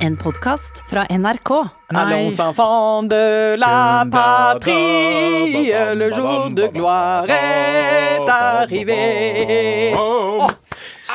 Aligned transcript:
En 0.00 0.16
podkast 0.16 0.82
fra 0.88 1.04
NRK. 1.08 1.50
Allons 1.92 2.38
enfants 2.40 3.02
de 3.02 3.54
la 3.60 4.06
patrie, 4.10 5.72
le 5.94 6.10
jour 6.14 6.48
de 6.50 6.66
gloire 6.72 7.28
est 7.28 8.28
arrivé. 8.28 9.92
Sånn. 9.92 10.59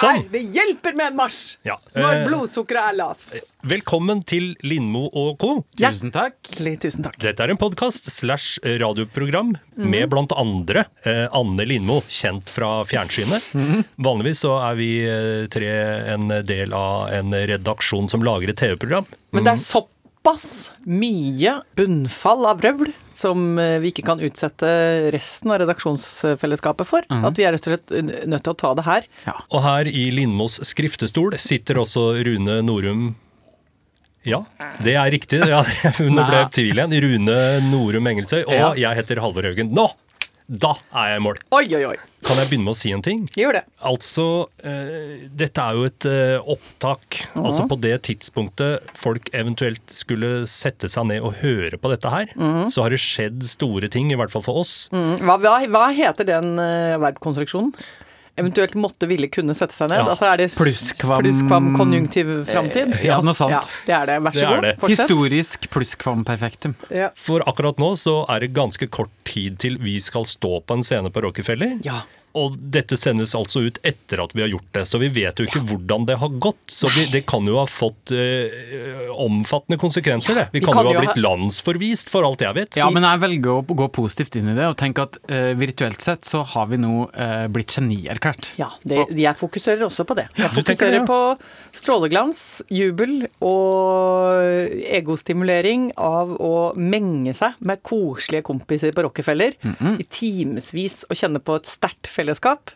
Nei, 0.05 0.25
det 0.31 0.41
hjelper 0.53 0.95
med 0.97 1.11
en 1.11 1.17
marsj 1.17 1.57
Ja, 1.65 1.77
når 1.95 2.11
eh, 2.11 2.23
blodsukkeret 2.27 2.91
er 2.91 2.97
lavt. 2.99 3.27
Velkommen 3.65 4.21
til 4.27 4.51
Lindmo 4.65 5.07
og 5.09 5.39
co. 5.41 5.51
Tusen 5.79 6.13
takk. 6.13 6.37
Tusen 6.83 7.05
takk. 7.07 7.17
Dette 7.23 7.45
er 7.45 7.53
en 7.53 7.59
podkast 7.61 8.11
slash 8.13 8.59
radioprogram 8.65 9.55
med 9.81 10.09
blant 10.13 10.35
andre 10.37 10.85
eh, 11.07 11.25
Anne 11.35 11.65
Lindmo, 11.67 12.01
kjent 12.11 12.51
fra 12.53 12.77
fjernsynet. 12.87 13.51
Vanligvis 14.05 14.43
så 14.45 14.55
er 14.67 14.77
vi 14.79 14.91
eh, 15.09 15.47
tre 15.51 15.73
en 16.13 16.29
del 16.45 16.75
av 16.77 17.09
en 17.15 17.33
redaksjon 17.55 18.11
som 18.11 18.25
lager 18.25 18.53
et 18.53 18.61
TV-program. 18.61 19.09
Men 19.35 19.47
det 19.47 19.55
er 19.55 19.63
såpass 20.25 20.71
mye 20.85 21.61
bunnfall 21.77 22.45
av 22.49 22.61
røvl 22.63 22.89
som 23.15 23.59
eh, 23.59 23.77
vi 23.79 23.91
ikke 23.91 24.05
kan 24.07 24.19
utsette 24.25 25.11
resten 25.13 25.51
av 25.53 25.59
redaksjonsfellesskapet 25.61 26.87
for. 26.89 27.05
At 27.09 27.37
vi 27.37 27.45
er 27.45 27.53
rett 27.53 27.67
og 27.69 27.75
slett 27.75 28.25
nødt 28.25 28.43
til 28.43 28.53
å 28.55 28.57
ta 28.57 28.73
det 28.75 28.85
her. 28.87 29.05
Og 29.53 29.61
her 29.63 29.87
i 29.87 30.07
Lindmos 30.11 30.57
skriftestol 30.65 31.37
sitter 31.39 31.77
også 31.83 32.15
Rune 32.25 32.61
Norum 32.65 33.13
ja, 34.25 34.39
det 34.81 34.95
er 34.97 35.11
riktig. 35.13 35.37
Ja, 35.45 35.59
hun 35.99 36.15
ble 36.17 36.39
tvil 36.49 36.73
igjen. 36.79 36.95
Rune 37.03 37.35
Norum 37.69 38.07
Engelsøy. 38.09 38.39
Og 38.47 38.55
Ja. 38.57 38.71
jeg 38.73 38.97
heter 38.97 39.21
Halvor 39.21 39.45
Haugen. 39.45 39.69
Nå! 39.77 39.85
Da 40.45 40.75
er 40.93 41.15
jeg 41.15 41.19
i 41.19 41.23
mål. 41.25 41.39
Oi, 41.57 41.63
oi, 41.73 41.81
oi. 41.89 41.95
Kan 42.25 42.37
jeg 42.37 42.49
begynne 42.51 42.67
med 42.67 42.75
å 42.75 42.77
si 42.77 42.91
en 42.93 43.01
ting? 43.05 43.23
Gjør 43.37 43.55
det. 43.57 43.61
Altså, 43.85 44.25
eh, 44.65 45.25
dette 45.33 45.61
er 45.61 45.77
jo 45.77 45.87
et 45.89 46.05
eh, 46.09 46.51
opptak. 46.53 47.19
Altså 47.37 47.65
på 47.69 47.77
det 47.81 47.95
tidspunktet 48.05 48.85
folk 48.97 49.29
eventuelt 49.33 49.81
skulle 49.93 50.45
sette 50.49 50.89
seg 50.91 51.09
ned 51.09 51.25
og 51.25 51.39
høre 51.41 51.77
på 51.81 51.89
dette 51.93 52.13
her, 52.13 52.29
så 52.69 52.85
har 52.85 52.93
det 52.93 53.01
skjedd 53.01 53.41
store 53.45 53.89
ting, 53.93 54.11
i 54.13 54.17
hvert 54.19 54.33
fall 54.33 54.45
for 54.45 54.61
oss. 54.61 54.73
Mm, 54.93 55.15
Hva, 55.25 55.37
hva, 55.41 55.55
hva 55.73 55.85
heter 55.97 56.27
den 56.29 56.53
uh, 56.61 56.97
verbkonstruksjonen? 57.01 57.73
Eventuelt 58.37 58.73
måtte, 58.75 59.07
ville, 59.07 59.29
kunne 59.31 59.53
sette 59.55 59.71
seg 59.71 59.87
ned. 59.93 60.01
Ja. 60.01 60.09
Altså 60.11 60.25
er 60.27 60.41
det 60.41 60.49
Plusskvam- 60.51 61.21
plusskvam 61.23 61.69
konjunktiv 61.77 62.33
framtid? 62.49 62.91
Ja, 63.05 63.21
noe 63.23 63.33
sant. 63.37 63.53
Ja, 63.55 63.61
det 63.87 63.93
er 63.95 64.05
det. 64.09 64.17
Vær 64.25 64.35
så 64.35 64.41
det 64.41 64.49
god. 64.49 64.65
det. 64.67 64.73
Fortsett. 64.81 64.99
Historisk 65.05 65.69
plusskvamperfektum. 65.71 66.75
Ja. 66.91 67.09
For 67.15 67.45
akkurat 67.47 67.79
nå 67.79 67.93
så 67.99 68.17
er 68.29 68.43
det 68.43 68.51
ganske 68.57 68.89
kort 68.91 69.13
tid 69.23 69.57
til 69.63 69.77
vi 69.79 69.95
skal 70.03 70.27
stå 70.27 70.59
på 70.67 70.75
en 70.79 70.83
scene 70.83 71.11
på 71.15 71.23
Rockefeller. 71.23 71.77
Ja. 71.87 72.01
Og 72.35 72.57
dette 72.59 72.97
sendes 72.99 73.31
altså 73.37 73.63
ut 73.65 73.79
etter 73.87 74.21
at 74.23 74.33
vi 74.35 74.43
har 74.43 74.51
gjort 74.51 74.67
det, 74.75 74.83
så 74.89 74.99
vi 75.01 75.09
vet 75.15 75.39
jo 75.39 75.45
ikke 75.47 75.61
hvordan 75.69 76.07
det 76.09 76.17
har 76.21 76.33
gått. 76.43 76.63
Så 76.71 76.89
vi, 76.95 77.05
det 77.13 77.23
kan 77.29 77.47
jo 77.47 77.57
ha 77.61 77.65
fått 77.69 78.11
eh, 78.15 79.07
omfattende 79.11 79.79
konsekvenser, 79.81 80.35
det. 80.35 80.47
Vi, 80.51 80.59
vi 80.59 80.65
kan, 80.65 80.75
kan 80.75 80.89
jo 80.89 80.91
ha 80.91 80.97
ha 80.97 81.01
ha- 81.01 81.05
blitt 81.07 81.21
landsforvist, 81.23 82.11
for 82.11 82.27
alt 82.27 82.43
jeg 82.43 82.57
vet. 82.57 82.79
Ja, 82.79 82.89
men 82.93 83.05
jeg 83.07 83.21
velger 83.23 83.61
å 83.61 83.77
gå 83.83 83.87
positivt 83.95 84.35
inn 84.39 84.51
i 84.51 84.57
det 84.57 84.67
og 84.67 84.77
tenke 84.79 85.05
at 85.07 85.19
eh, 85.31 85.53
virtuelt 85.57 86.03
sett 86.03 86.27
så 86.27 86.43
har 86.55 86.67
vi 86.71 86.79
nå 86.81 87.07
eh, 87.13 87.45
blitt 87.51 87.75
genierklært. 87.77 88.51
Ja, 88.59 88.71
det, 88.83 89.07
jeg 89.15 89.39
fokuserer 89.39 89.87
også 89.87 90.05
på 90.07 90.17
det. 90.19 90.27
Jeg 90.35 90.51
fokuserer 90.57 90.97
det, 90.97 91.03
ja. 91.03 91.07
på 91.07 91.75
stråleglans, 91.75 92.43
jubel 92.71 93.25
og 93.45 94.75
egostimulering 94.99 95.89
av 96.01 96.35
å 96.41 96.53
menge 96.79 97.33
seg 97.37 97.55
med 97.65 97.83
koselige 97.85 98.45
kompiser 98.47 98.93
på 98.95 99.05
Rockefeller 99.07 99.55
i 99.95 100.05
timevis 100.09 101.01
og 101.09 101.17
kjenne 101.19 101.41
på 101.43 101.57
et 101.59 101.69
sterkt 101.69 102.07
fellesskap. 102.11 102.24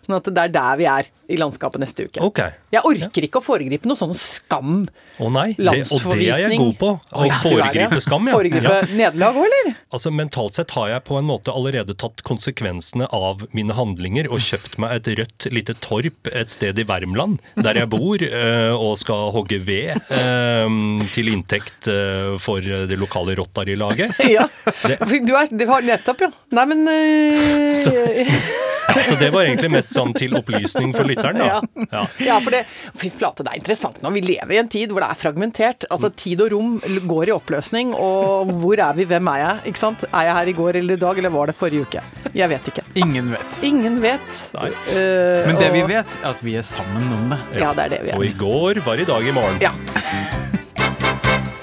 Sånn 0.05 0.19
at 0.19 0.29
det 0.29 0.43
er 0.45 0.53
der 0.53 0.77
vi 0.79 0.85
er 0.89 1.09
i 1.29 1.37
landskapet 1.37 1.81
neste 1.81 2.07
uke. 2.09 2.21
Okay. 2.25 2.55
Jeg 2.73 2.81
orker 2.89 3.25
ikke 3.27 3.41
å 3.41 3.45
foregripe 3.45 3.89
noe 3.89 3.97
sånn 3.97 4.15
skam. 4.17 4.87
Å 5.19 5.29
nei, 5.33 5.51
det, 5.57 5.83
og 5.93 6.05
det 6.17 6.29
er 6.31 6.43
jeg 6.45 6.57
god 6.57 6.75
på. 6.79 6.89
Å 6.97 7.19
oh, 7.19 7.25
ja, 7.27 7.35
du 7.37 7.49
det. 7.49 7.57
foregripe 7.59 7.99
skam, 8.05 8.29
ja. 8.29 8.37
Foregripe 8.37 8.71
ja. 8.73 8.87
nederlag 8.89 9.37
òg, 9.37 9.45
eller? 9.49 9.75
Altså 9.93 10.13
Mentalt 10.15 10.57
sett 10.57 10.73
har 10.77 10.89
jeg 10.93 11.03
på 11.05 11.19
en 11.19 11.27
måte 11.29 11.53
allerede 11.53 11.95
tatt 12.01 12.23
konsekvensene 12.25 13.09
av 13.13 13.45
mine 13.57 13.75
handlinger 13.77 14.29
og 14.31 14.41
kjøpt 14.45 14.79
meg 14.81 14.95
et 14.97 15.11
rødt 15.21 15.49
lite 15.53 15.75
torp 15.83 16.31
et 16.33 16.53
sted 16.53 16.81
i 16.81 16.87
Värmland, 16.89 17.43
der 17.61 17.81
jeg 17.83 17.91
bor, 17.93 18.25
eh, 18.41 18.73
og 18.73 18.97
skal 19.01 19.29
hogge 19.35 19.61
ved 19.65 19.93
eh, 19.93 20.79
til 21.13 21.33
inntekt 21.35 21.91
eh, 21.93 22.33
for 22.41 22.63
det 22.63 22.97
lokale 22.99 23.37
Rotary-laget. 23.39 24.17
Ja. 24.29 24.45
Du 24.85 25.31
er, 25.33 25.49
det 25.49 25.65
var 25.65 25.83
nettopp, 25.83 26.21
ja. 26.21 26.29
Nei, 26.53 26.65
men 26.69 26.83
eh, 26.91 28.59
Så 29.09 29.15
det 29.19 29.29
var 29.33 29.43
egentlig 29.45 29.69
mest 29.73 29.93
sånn 29.95 30.13
til 30.17 30.33
opplysning 30.39 30.93
for 30.95 31.07
lytteren, 31.09 31.37
da. 31.41 31.59
Ja. 31.91 32.03
Ja, 32.23 32.37
for 32.43 32.53
det 32.55 32.63
Fy 32.99 33.09
flate, 33.13 33.43
det 33.45 33.53
er 33.53 33.59
interessant 33.61 34.01
nå. 34.03 34.11
Vi 34.15 34.21
lever 34.25 34.55
i 34.55 34.59
en 34.61 34.69
tid 34.71 34.91
hvor 34.93 35.03
det 35.05 35.09
er 35.13 35.19
fragmentert. 35.19 35.85
Altså 35.93 36.09
tid 36.15 36.41
og 36.45 36.51
rom 36.53 36.75
går 37.09 37.29
i 37.31 37.35
oppløsning, 37.35 37.93
og 37.97 38.51
hvor 38.61 38.81
er 38.83 38.97
vi, 38.97 39.05
hvem 39.09 39.29
er 39.33 39.41
jeg? 39.43 39.65
Ikke 39.73 39.81
sant? 39.83 40.03
Er 40.09 40.29
jeg 40.29 40.37
her 40.39 40.51
i 40.53 40.55
går 40.59 40.79
eller 40.81 40.97
i 40.99 41.03
dag, 41.05 41.17
eller 41.21 41.33
var 41.35 41.51
det 41.51 41.57
forrige 41.59 41.85
uke? 41.87 42.03
Jeg 42.37 42.49
vet 42.51 42.71
ikke. 42.73 42.83
Ingen 43.03 43.31
vet. 43.35 43.59
Ingen 43.69 43.99
vet. 44.03 44.43
Nei. 44.57 44.69
Eh, 44.93 45.47
Men 45.49 45.59
det 45.61 45.71
vi 45.75 45.83
vet, 45.93 46.19
er 46.23 46.29
at 46.33 46.43
vi 46.45 46.55
er 46.59 46.65
sammen 46.67 47.09
om 47.15 47.29
det. 47.35 47.39
Ja, 47.61 47.73
det 47.77 47.87
er 47.87 47.95
det 47.97 48.01
vi 48.07 48.15
Og 48.17 48.23
er. 48.25 48.29
i 48.29 48.33
går 48.45 48.81
var 48.85 48.99
i 49.01 49.07
dag 49.09 49.27
i 49.27 49.35
morgen. 49.35 49.61
Ja. 49.63 49.73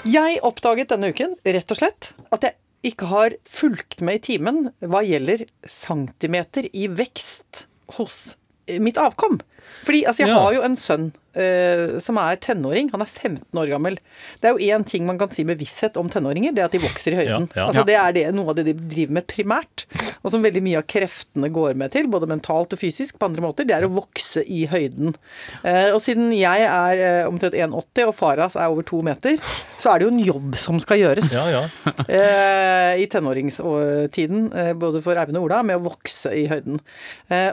Jeg 0.06 0.38
oppdaget 0.46 0.92
denne 0.92 1.10
uken 1.10 1.34
rett 1.44 1.72
og 1.74 1.78
slett 1.80 2.12
at 2.32 2.44
jeg 2.46 2.54
ikke 2.88 3.08
har 3.10 3.34
fulgt 3.48 4.00
med 4.06 4.20
i 4.20 4.24
timen 4.32 4.60
hva 4.84 5.02
gjelder 5.06 5.44
centimeter 5.68 6.68
i 6.72 6.86
vekst 6.92 7.66
hos 7.98 8.36
mitt 8.82 8.98
avkom. 8.98 9.38
Fordi 9.86 10.04
altså, 10.06 10.22
jeg 10.24 10.32
Ja. 10.32 10.38
har 10.42 10.54
jo 10.56 10.62
en 10.66 10.76
sønn 10.76 11.12
eh, 11.36 11.96
som 12.02 12.18
er 12.22 12.40
tenåring. 12.42 12.90
Han 12.94 13.04
er 13.04 13.10
15 13.10 13.60
år 13.60 13.70
gammel. 13.74 13.98
Det 14.40 14.50
er 14.50 14.56
jo 14.56 14.72
én 14.74 14.86
ting 14.88 15.06
man 15.08 15.20
kan 15.20 15.32
si 15.34 15.44
med 15.46 15.60
visshet 15.60 15.98
om 16.00 16.10
tenåringer, 16.12 16.54
det 16.56 16.64
er 16.64 16.70
at 16.70 16.76
de 16.76 16.82
vokser 16.82 17.16
i 17.16 17.20
høyden. 17.22 17.48
Ja, 17.52 17.62
ja. 17.62 17.68
Altså, 17.68 17.86
det 17.88 17.98
er 18.00 18.16
det, 18.16 18.26
noe 18.36 18.52
av 18.52 18.58
det 18.58 18.66
de 18.70 18.76
driver 18.76 19.18
med 19.18 19.28
primært. 19.30 19.86
Og 20.22 20.32
som 20.32 20.44
veldig 20.44 20.62
mye 20.64 20.80
av 20.80 20.88
kreftene 20.90 21.50
går 21.52 21.76
med 21.78 21.92
til, 21.94 22.08
både 22.10 22.28
mentalt 22.30 22.74
og 22.74 22.80
fysisk, 22.80 23.18
på 23.20 23.28
andre 23.28 23.44
måter, 23.44 23.68
det 23.68 23.76
er 23.76 23.86
å 23.86 23.92
vokse 23.92 24.42
i 24.42 24.64
høyden. 24.70 25.14
Eh, 25.62 25.92
og 25.92 26.00
siden 26.04 26.32
jeg 26.36 26.66
er 26.66 27.02
eh, 27.02 27.28
omtrent 27.28 27.56
1,80 27.56 28.10
og 28.10 28.16
Faras 28.16 28.56
er 28.58 28.72
over 28.72 28.86
to 28.86 29.02
meter, 29.06 29.38
så 29.80 29.92
er 29.92 30.00
det 30.00 30.08
jo 30.08 30.14
en 30.14 30.24
jobb 30.24 30.58
som 30.60 30.80
skal 30.82 31.00
gjøres 31.02 31.30
Ja, 31.34 31.46
ja. 31.52 31.62
eh, 32.06 33.02
i 33.02 33.06
tenåringstiden, 33.12 34.50
både 34.80 35.02
for 35.04 35.18
Eivind 35.18 35.40
og 35.40 35.48
Ola, 35.48 35.62
med 35.66 35.80
å 35.80 35.86
vokse 35.86 36.32
i 36.36 36.46
høyden. 36.50 36.80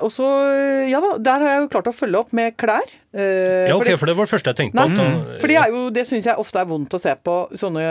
Og 0.03 0.09
så, 0.13 0.27
ja 0.89 1.01
da, 1.03 1.15
der 1.21 1.43
har 1.43 1.55
jeg 1.55 1.63
jo 1.63 1.71
klart 1.75 1.89
å 1.89 1.95
følge 1.95 2.21
opp 2.23 2.35
med 2.35 2.55
klær. 2.59 2.91
Eh, 3.13 3.67
ja, 3.69 3.75
ok, 3.77 3.91
for 4.01 4.09
det 4.09 4.15
var 4.17 4.25
det 4.25 4.31
første 4.31 4.49
jeg 4.49 4.57
tenkte 4.57 4.79
Nei, 4.79 4.97
på. 4.97 5.03
Mm. 5.05 5.25
for 5.37 5.51
det 5.51 5.57
er 5.61 5.69
jo, 5.75 5.81
det 5.93 6.03
syns 6.09 6.25
jeg 6.25 6.41
ofte 6.41 6.57
er 6.63 6.65
vondt 6.65 6.95
å 6.97 6.99
se 7.01 7.11
på 7.21 7.35
sånne 7.61 7.83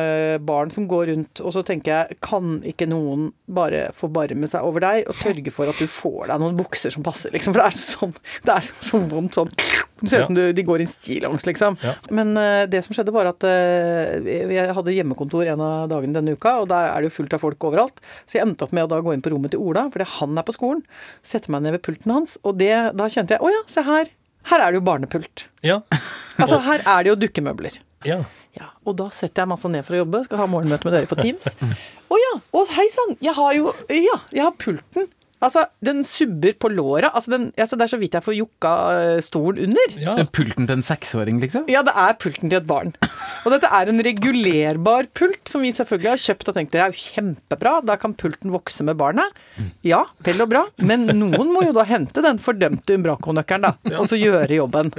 barn 0.42 0.72
som 0.74 0.88
går 0.90 1.12
rundt, 1.12 1.42
og 1.46 1.54
så 1.54 1.62
tenker 1.66 1.92
jeg, 1.94 2.16
kan 2.26 2.56
ikke 2.66 2.88
noen 2.90 3.28
bare 3.46 3.84
forbarme 3.94 4.48
seg 4.50 4.66
over 4.66 4.82
deg 4.82 5.06
og 5.06 5.14
sørge 5.14 5.52
for 5.54 5.70
at 5.70 5.78
du 5.78 5.86
får 5.86 6.32
deg 6.32 6.42
noen 6.42 6.58
bukser 6.58 6.90
som 6.90 7.04
passer, 7.06 7.30
liksom. 7.30 7.54
For 7.54 7.62
det 7.62 7.68
er 7.70 7.78
sånn, 7.78 8.14
det 8.48 8.56
er 8.56 8.70
sånn 8.88 9.06
vondt 9.12 9.38
sånn. 9.38 9.52
Det 10.02 10.10
ser 10.10 10.18
ut 10.18 10.24
Ja. 10.24 10.26
som 10.26 10.34
du, 10.34 10.42
de 10.58 10.64
går 10.66 10.82
i 10.82 10.88
stillongs, 10.90 11.46
liksom. 11.46 11.76
Ja. 11.86 11.92
Men 12.10 12.32
uh, 12.34 12.64
det 12.66 12.80
som 12.82 12.96
skjedde 12.96 13.14
var 13.14 13.28
at 13.30 13.46
uh, 13.46 14.18
jeg 14.26 14.74
hadde 14.74 14.94
hjemmekontor 14.96 15.46
en 15.52 15.62
av 15.62 15.84
dagene 15.92 16.16
denne 16.18 16.34
uka, 16.34 16.56
og 16.64 16.66
der 16.72 16.88
er 16.90 16.98
det 16.98 17.12
jo 17.12 17.20
fullt 17.20 17.36
av 17.38 17.44
folk 17.44 17.68
overalt. 17.70 18.02
Så 18.26 18.40
jeg 18.40 18.48
endte 18.48 18.66
opp 18.66 18.74
med 18.74 18.88
å 18.88 18.90
da 18.90 18.98
gå 19.04 19.14
inn 19.14 19.22
på 19.22 19.30
rommet 19.30 19.54
til 19.54 19.62
Ola, 19.62 19.86
fordi 19.94 20.08
han 20.16 20.34
er 20.42 20.48
på 20.48 20.56
skolen. 20.58 20.82
Sette 21.22 21.54
meg 21.54 21.62
ned 21.62 21.76
ved 21.78 21.84
pulten 21.86 22.10
hans, 22.16 22.34
og 22.42 22.58
det, 22.58 22.72
da 22.98 23.06
kjente 23.06 23.36
jeg, 23.38 23.44
å 23.46 23.54
ja, 23.54 23.62
se 23.70 23.86
her. 23.86 24.10
Her 24.50 24.64
er 24.66 24.72
det 24.74 24.80
jo 24.80 24.84
barnepult. 24.86 25.46
Ja. 25.62 25.80
Altså, 26.40 26.58
her 26.64 26.82
er 26.84 27.04
det 27.04 27.12
jo 27.12 27.18
dukkemøbler. 27.26 27.80
ja. 28.08 28.22
Ja, 28.52 28.66
og 28.84 28.98
da 28.98 29.06
setter 29.08 29.40
jeg 29.42 29.48
meg 29.48 29.56
altså 29.56 29.68
ned 29.72 29.84
for 29.86 29.96
å 29.96 30.00
jobbe, 30.02 30.18
skal 30.26 30.40
ha 30.42 30.46
morgenmøte 30.52 30.84
med 30.84 30.92
dere 30.92 31.08
på 31.08 31.16
Teams. 31.16 31.46
Å 32.12 32.16
ja, 32.20 32.32
å 32.52 32.64
hei 32.74 32.84
sann, 32.92 33.14
jeg 33.24 33.32
har 33.38 33.54
jo 33.56 33.70
Ja, 33.88 34.18
jeg 34.28 34.42
har 34.44 34.52
pulten. 34.60 35.06
Altså, 35.42 35.64
den 35.82 36.04
subber 36.06 36.54
på 36.62 36.68
låra. 36.70 37.10
Altså, 37.12 37.32
den, 37.34 37.48
altså, 37.58 37.76
det 37.78 37.86
er 37.88 37.90
så 37.92 37.98
vidt 38.00 38.14
jeg 38.14 38.22
får 38.24 38.36
jukka 38.38 38.72
eh, 39.00 39.20
stolen 39.26 39.64
under. 39.72 39.96
ja. 39.98 40.14
Det 40.18 40.26
er 40.28 40.30
Pulten 40.38 40.68
til 40.68 40.76
en 40.78 40.84
seksåring, 40.86 41.40
liksom? 41.42 41.64
Ja, 41.72 41.82
det 41.86 41.94
er 41.98 42.14
pulten 42.22 42.48
til 42.52 42.60
et 42.60 42.68
barn. 42.68 42.92
Og 43.42 43.50
dette 43.54 43.66
er 43.74 43.90
en 43.90 43.98
regulerbar 44.06 45.08
pult, 45.18 45.42
som 45.50 45.64
vi 45.66 45.72
selvfølgelig 45.74 46.12
har 46.12 46.22
kjøpt 46.22 46.52
og 46.52 46.56
tenkt 46.60 46.72
det 46.76 46.80
er 46.84 46.94
jo 46.94 47.02
kjempebra, 47.02 47.74
da 47.84 47.96
kan 48.00 48.14
pulten 48.18 48.54
vokse 48.54 48.86
med 48.86 48.96
barnet. 49.00 49.34
Ja, 49.86 50.04
vel 50.24 50.40
og 50.46 50.50
bra, 50.52 50.62
men 50.80 51.08
noen 51.10 51.50
må 51.52 51.64
jo 51.66 51.74
da 51.76 51.84
hente 51.90 52.22
den 52.24 52.38
fordømte 52.42 52.94
Umbraco-nøkkelen, 52.96 53.66
da, 53.66 53.96
og 53.98 54.06
så 54.10 54.18
gjøre 54.20 54.60
jobben. 54.60 54.92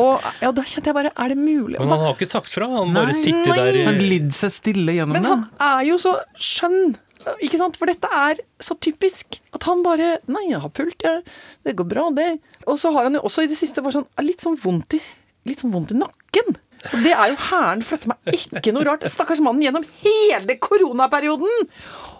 Og 0.00 0.24
ja, 0.42 0.50
da 0.50 0.64
kjente 0.66 0.90
jeg 0.90 0.96
bare, 0.96 1.12
er 1.14 1.30
det 1.34 1.38
mulig? 1.38 1.78
Men 1.78 1.92
han 1.92 2.00
har 2.08 2.16
ikke 2.16 2.26
sagt 2.32 2.50
fra. 2.50 2.66
Han 2.72 2.96
bare 2.96 3.14
sitter 3.14 3.52
nei. 3.52 3.58
der 3.60 3.76
Han 3.86 4.00
i 4.02 4.08
lidd 4.16 4.32
seg 4.34 4.50
stille 4.56 4.96
gjennom 4.96 5.14
Men 5.14 5.28
han 5.28 5.44
er 5.62 5.84
jo 5.86 6.00
så 6.02 6.16
skjønn. 6.34 6.96
Ikke 7.44 7.60
sant? 7.60 7.78
For 7.80 7.90
dette 7.90 8.08
er 8.08 8.42
så 8.62 8.76
typisk. 8.82 9.40
At 9.56 9.66
han 9.68 9.84
bare 9.86 10.18
Nei, 10.30 10.46
jeg 10.50 10.62
har 10.62 10.72
pult, 10.74 11.04
jeg. 11.04 11.22
Det 11.64 11.76
går 11.78 11.88
bra, 11.90 12.08
det. 12.16 12.30
Og 12.68 12.78
så 12.80 12.92
har 12.94 13.08
han 13.08 13.18
jo 13.18 13.24
også 13.28 13.44
i 13.44 13.50
det 13.50 13.58
siste 13.58 13.84
sånn 13.84 14.08
litt 14.24 14.44
sånn 14.44 14.58
vondt 14.60 14.98
i, 14.98 15.02
litt 15.48 15.64
sånn 15.64 15.74
vondt 15.74 15.94
i 15.94 16.00
nakken. 16.00 16.56
Og 16.92 17.04
det 17.04 17.14
er 17.16 17.30
jo 17.32 17.36
hæren 17.48 17.84
flytter 17.84 18.10
meg 18.12 18.34
ikke 18.36 18.72
noe 18.76 18.84
rart. 18.86 19.06
Stakkars 19.12 19.40
mannen 19.44 19.64
gjennom 19.64 19.86
hele 20.02 20.58
koronaperioden! 20.60 21.70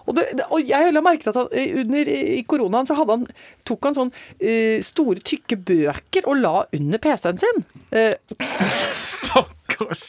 Og, 0.05 0.13
det, 0.17 0.45
og 0.53 0.61
jeg 0.61 0.93
la 0.93 1.01
merke 1.01 1.25
til 1.25 1.33
at 1.33 1.53
eh, 1.57 1.79
under, 1.81 2.09
i 2.09 2.41
koronaen 2.45 2.85
så 2.85 2.97
han, 2.99 3.25
tok 3.65 3.87
han 3.87 3.95
sånn 3.97 4.11
uh, 4.13 4.77
store, 4.85 5.23
tykke 5.25 5.57
bøker 5.65 6.29
og 6.29 6.43
la 6.43 6.55
under 6.77 7.01
PC-en 7.01 7.41
sin. 7.41 7.63
Eh, 7.89 8.13
Stakkars. 9.75 10.03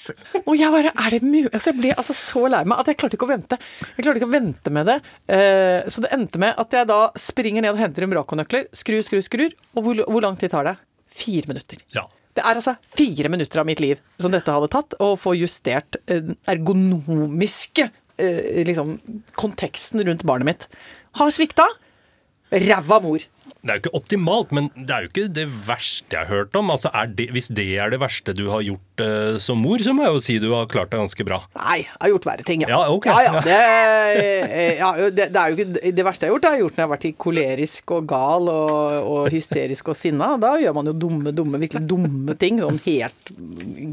Og 0.44 0.54
jeg 0.56 0.72
bare, 0.72 0.92
er 0.94 1.16
det 1.16 1.22
mulig? 1.24 1.50
Altså 1.52 1.72
jeg 1.72 1.80
ble 1.80 1.94
altså 1.96 2.16
så 2.16 2.44
lei 2.52 2.62
meg 2.68 2.82
at 2.82 2.90
jeg 2.90 2.98
klarte 3.00 3.18
ikke 3.18 3.28
å 3.28 3.32
vente. 3.32 3.58
Jeg 3.82 4.04
klarte 4.04 4.20
ikke 4.20 4.28
å 4.28 4.34
vente 4.34 4.72
med 4.74 4.90
det. 4.90 4.98
Eh, 5.32 5.86
så 5.92 6.04
det 6.04 6.12
endte 6.14 6.42
med 6.42 6.58
at 6.60 6.76
jeg 6.76 6.88
da 6.90 7.00
springer 7.20 7.64
ned 7.64 7.74
og 7.74 7.80
henter 7.80 8.06
Umbraco-nøkler, 8.06 8.68
skrur, 8.76 9.02
skrur, 9.06 9.24
skrur. 9.26 9.56
Og 9.76 9.86
hvor, 9.86 10.04
hvor 10.06 10.24
lang 10.24 10.38
tid 10.40 10.52
tar 10.54 10.68
det? 10.68 10.76
Fire 11.16 11.50
minutter. 11.50 11.82
Ja. 11.96 12.06
Det 12.36 12.44
er 12.44 12.58
altså 12.58 12.76
fire 12.92 13.30
minutter 13.32 13.62
av 13.62 13.68
mitt 13.68 13.80
liv 13.80 14.00
som 14.20 14.34
dette 14.34 14.52
hadde 14.52 14.68
tatt, 14.74 14.98
å 15.00 15.14
få 15.18 15.32
justert 15.38 15.96
eh, 16.04 16.20
den 16.20 16.36
ergonomiske 16.52 17.88
eh, 17.88 18.60
liksom, 18.68 18.98
konteksten 19.40 20.04
rundt 20.04 20.26
barnet 20.28 20.50
mitt. 20.50 20.68
Har 21.16 21.32
svikta. 21.32 21.64
Ræva 22.52 23.00
mor. 23.02 23.24
Det 23.66 23.72
er 23.72 23.78
jo 23.78 23.82
ikke 23.84 23.98
optimalt, 23.98 24.52
men 24.54 24.68
det 24.76 24.92
er 24.94 25.04
jo 25.06 25.08
ikke 25.10 25.24
det 25.34 25.44
verste 25.66 26.14
jeg 26.14 26.26
har 26.28 26.30
hørt 26.30 26.54
om. 26.58 26.68
Altså, 26.70 26.90
er 26.94 27.08
det, 27.18 27.28
hvis 27.34 27.48
det 27.50 27.66
er 27.82 27.90
det 27.90 27.98
verste 27.98 28.34
du 28.36 28.44
har 28.52 28.62
gjort 28.62 29.02
uh, 29.02 29.38
som 29.42 29.58
mor, 29.58 29.82
så 29.82 29.94
må 29.96 30.04
jeg 30.06 30.14
jo 30.14 30.20
si 30.22 30.36
du 30.42 30.48
har 30.52 30.68
klart 30.70 30.92
deg 30.92 31.02
ganske 31.02 31.26
bra. 31.26 31.40
Nei, 31.58 31.78
jeg 31.82 31.96
har 32.04 32.12
gjort 32.14 32.28
verre 32.30 32.46
ting, 32.46 32.62
ja. 32.62 32.70
Ja, 32.70 32.82
okay. 32.94 33.10
Ja, 33.10 33.24
ja, 33.26 33.42
det, 33.46 33.56
eh, 34.54 34.74
ja, 34.78 34.90
det, 35.10 35.28
det 35.34 35.40
er 35.42 35.50
jo 35.50 35.58
ikke 35.58 35.94
det 35.98 36.06
verste 36.06 36.28
jeg 36.28 36.30
har 36.30 36.36
gjort, 36.36 36.44
det 36.44 36.50
har 36.52 36.58
jeg 36.60 36.64
gjort 36.66 36.76
når 36.76 36.82
jeg 36.84 36.86
har 36.88 36.94
vært 36.94 37.08
i 37.08 37.14
kolerisk 37.26 37.94
og 37.96 38.06
gal 38.12 38.52
og, 38.52 39.10
og 39.16 39.32
hysterisk 39.34 39.90
og 39.90 39.98
sinna. 39.98 40.30
Da 40.42 40.54
gjør 40.62 40.76
man 40.78 40.92
jo 40.92 40.94
dumme, 41.06 41.34
dumme, 41.34 41.62
virkelig 41.62 41.88
dumme 41.90 42.38
ting. 42.38 42.62
Sånn 42.62 42.78
helt 42.86 43.34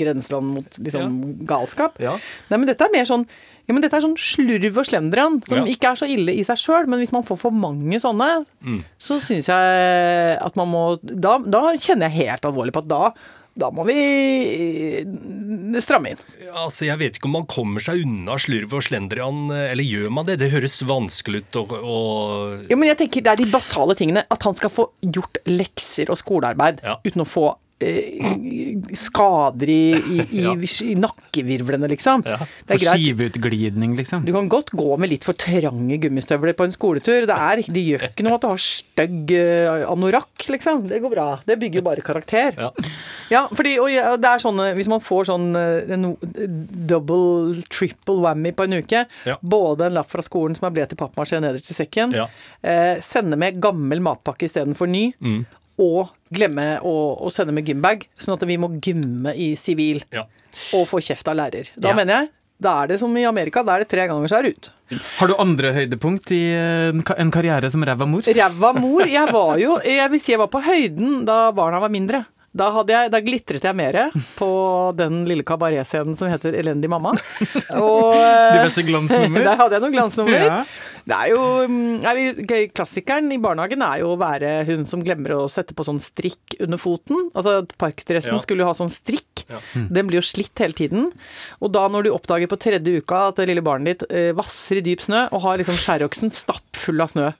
grenseland 0.04 0.54
mot 0.60 0.78
liksom, 0.86 1.18
galskap. 1.50 1.98
Nei, 2.00 2.60
men 2.60 2.70
dette 2.70 2.86
er 2.86 2.94
mer 2.94 3.10
sånn 3.10 3.26
ja, 3.64 3.72
men 3.72 3.80
dette 3.80 3.96
er 3.96 4.04
sånn 4.04 4.18
slurv 4.20 4.80
og 4.82 4.88
slendrian, 4.90 5.38
som 5.48 5.64
ikke 5.72 5.94
er 5.94 6.00
så 6.02 6.08
ille 6.12 6.34
i 6.36 6.42
seg 6.44 6.60
sjøl. 6.60 6.88
Men 6.92 7.00
hvis 7.00 7.14
man 7.16 7.24
får 7.24 7.38
for 7.46 7.56
mange 7.56 7.96
sånne, 8.04 8.44
Mm. 8.64 8.82
så 9.00 9.18
syns 9.20 9.43
jeg 9.52 10.38
at 10.42 10.56
man 10.60 10.70
må 10.72 10.84
da, 11.04 11.38
da 11.44 11.64
kjenner 11.78 12.10
jeg 12.10 12.28
helt 12.30 12.46
alvorlig 12.46 12.74
på 12.76 12.84
at 12.86 12.92
da, 12.92 13.14
da 13.60 13.70
må 13.70 13.84
vi 13.86 13.94
eh, 15.04 15.80
stramme 15.84 16.14
inn. 16.14 16.22
Altså, 16.54 16.86
Jeg 16.88 17.00
vet 17.02 17.18
ikke 17.20 17.30
om 17.30 17.36
man 17.38 17.48
kommer 17.50 17.84
seg 17.84 18.02
unna 18.06 18.38
slurv 18.42 18.74
og 18.78 18.86
slendrian, 18.86 19.44
eh, 19.54 19.72
eller 19.74 19.86
gjør 19.86 20.10
man 20.14 20.26
det? 20.30 20.40
Det 20.42 20.52
høres 20.54 20.80
vanskelig 20.90 21.44
ut 21.46 21.60
og, 21.62 21.76
og 21.82 22.70
Ja, 22.72 22.78
men 22.78 22.90
jeg 22.92 23.00
tenker 23.04 23.26
Det 23.26 23.34
er 23.36 23.42
de 23.44 23.50
basale 23.54 23.96
tingene. 24.00 24.26
At 24.34 24.46
han 24.48 24.58
skal 24.58 24.74
få 24.74 24.88
gjort 25.06 25.38
lekser 25.50 26.10
og 26.14 26.18
skolearbeid 26.22 26.82
Ja. 26.86 26.98
uten 27.06 27.26
å 27.26 27.30
få 27.30 27.46
skader 28.96 29.70
i, 29.70 29.94
i, 29.94 30.18
i, 30.40 30.44
i 30.92 30.96
nakkevirvlene, 31.00 31.88
liksom. 31.92 32.24
Ja. 32.28 32.38
For 32.70 32.80
skiveutglidning, 32.84 33.96
liksom. 34.00 34.26
Du 34.28 34.32
kan 34.36 34.50
godt 34.52 34.72
gå 34.76 34.96
med 35.02 35.12
litt 35.12 35.26
for 35.28 35.38
trange 35.40 35.98
gummistøvler 36.04 36.56
på 36.58 36.68
en 36.68 36.76
skoletur. 36.76 37.28
Det, 37.30 37.36
er, 37.38 37.64
det 37.76 37.84
gjør 37.86 38.06
ikke 38.10 38.26
noe 38.28 38.38
at 38.38 38.46
du 38.46 38.50
har 38.52 38.62
stygg 38.64 39.34
eh, 39.38 39.86
anorakk, 39.90 40.48
liksom. 40.54 40.86
Det 40.92 41.02
går 41.04 41.14
bra. 41.16 41.28
Det 41.48 41.58
bygger 41.62 41.86
bare 41.86 42.06
karakter. 42.06 42.58
Ja. 42.60 42.72
Ja, 43.32 43.44
fordi, 43.56 43.76
og 43.82 43.90
det 44.22 44.30
er 44.30 44.42
sånne, 44.44 44.70
Hvis 44.78 44.90
man 44.92 45.02
får 45.04 45.30
sånn 45.32 45.50
eh, 45.58 45.94
en 45.96 46.10
double, 46.90 47.64
triple 47.74 48.20
whammy 48.24 48.54
på 48.56 48.68
en 48.68 48.80
uke, 48.84 49.06
Ja. 49.28 49.38
både 49.42 49.88
en 49.88 49.98
lapp 49.98 50.10
fra 50.12 50.24
skolen 50.26 50.56
som 50.58 50.68
er 50.68 50.76
ble 50.76 50.86
til 50.90 51.00
pappmasjé 51.00 51.40
nederst 51.44 51.72
i 51.72 51.78
sekken, 51.78 52.14
Ja. 52.16 52.28
eh, 52.64 53.00
sende 53.02 53.38
med 53.40 53.60
gammel 53.64 54.02
matpakke 54.04 54.48
istedenfor 54.50 54.90
ny, 54.90 55.14
Mm. 55.24 55.46
Og 55.82 56.10
glemme 56.34 56.80
å, 56.82 56.94
å 57.26 57.32
sende 57.34 57.54
med 57.56 57.66
gymbag, 57.70 58.06
sånn 58.20 58.36
at 58.38 58.46
vi 58.50 58.58
må 58.62 58.70
gymme 58.84 59.34
i 59.36 59.54
sivil 59.60 60.04
Ja. 60.14 60.26
og 60.74 60.88
få 60.90 61.02
kjeft 61.02 61.28
av 61.28 61.38
lærer. 61.40 61.70
Da 61.78 61.90
Ja. 61.90 61.96
mener 61.96 62.14
jeg 62.22 62.30
da 62.64 62.84
er 62.84 62.88
det 62.94 63.00
som 63.02 63.12
i 63.18 63.24
Amerika, 63.28 63.64
da 63.66 63.74
er 63.76 63.80
det 63.84 63.90
tre 63.92 64.06
ganger 64.08 64.30
så 64.30 64.38
er 64.38 64.44
det 64.44 64.52
ut. 64.56 64.70
Har 65.18 65.28
du 65.28 65.34
andre 65.42 65.74
høydepunkt 65.74 66.32
i 66.32 66.54
eh, 66.54 66.90
en 66.94 67.02
en 67.18 67.32
karriere 67.34 67.70
som 67.74 67.84
ræva 67.84 68.06
mor? 68.08 68.22
Ræva 68.22 68.74
mor. 68.80 69.04
Jeg 69.10 69.34
var 69.34 69.58
jo 69.60 69.80
Jeg 69.84 70.10
vil 70.14 70.20
si 70.22 70.32
jeg 70.32 70.40
var 70.40 70.48
på 70.48 70.62
høyden 70.64 71.26
da 71.26 71.52
barna 71.52 71.80
var 71.82 71.90
mindre. 71.90 72.26
Da, 72.56 72.68
hadde 72.72 72.94
jeg, 72.94 73.10
da 73.10 73.20
glitret 73.20 73.64
jeg 73.66 73.76
mer 73.76 74.12
på 74.38 74.48
den 74.96 75.24
lille 75.26 75.42
kabaretscenen 75.44 76.16
som 76.16 76.30
heter 76.30 76.54
Elendig 76.54 76.88
mamma. 76.88 77.16
Og 77.74 78.14
Diverse 78.14 78.84
glansnummer? 78.86 79.42
Der 79.50 79.58
hadde 79.58 79.74
jeg 79.74 79.82
noen 79.82 79.96
glansnummer. 79.96 80.38
Ja. 80.46 80.60
Det 81.04 81.16
er 81.18 81.30
jo 81.34 81.40
mm, 81.68 82.06
vi- 82.48 82.68
Klassikeren 82.72 83.32
i 83.36 83.40
barnehagen 83.44 83.82
er 83.84 84.00
jo 84.04 84.14
å 84.14 84.20
være 84.22 84.64
hun 84.70 84.86
som 84.88 85.02
glemmer 85.04 85.34
å 85.36 85.50
sette 85.52 85.74
på 85.76 85.84
sånn 85.84 86.00
strikk 86.00 86.56
under 86.64 86.78
foten. 86.80 87.30
Altså 87.36 87.66
Parkdressen 87.78 88.38
Ja. 88.38 88.40
skulle 88.40 88.64
jo 88.64 88.70
ha 88.70 88.74
sånn 88.78 88.92
strikk. 88.94 89.33
Ja. 89.50 89.62
Den 89.74 90.10
blir 90.10 90.22
jo 90.22 90.26
slitt 90.26 90.60
hele 90.62 90.78
tiden. 90.78 91.10
Og 91.64 91.74
da 91.76 91.86
når 91.92 92.08
du 92.08 92.14
oppdager 92.14 92.50
på 92.52 92.60
tredje 92.62 93.02
uka 93.04 93.28
at 93.30 93.42
det 93.42 93.50
lille 93.50 93.64
barnet 93.66 94.04
ditt 94.04 94.06
eh, 94.12 94.32
vasser 94.38 94.80
i 94.80 94.86
dyp 94.86 95.04
snø 95.04 95.28
og 95.32 95.44
har 95.46 95.60
liksom 95.62 95.80
skjæroksen 95.80 96.34
stappfull 96.34 97.04
av 97.04 97.14
snø 97.14 97.32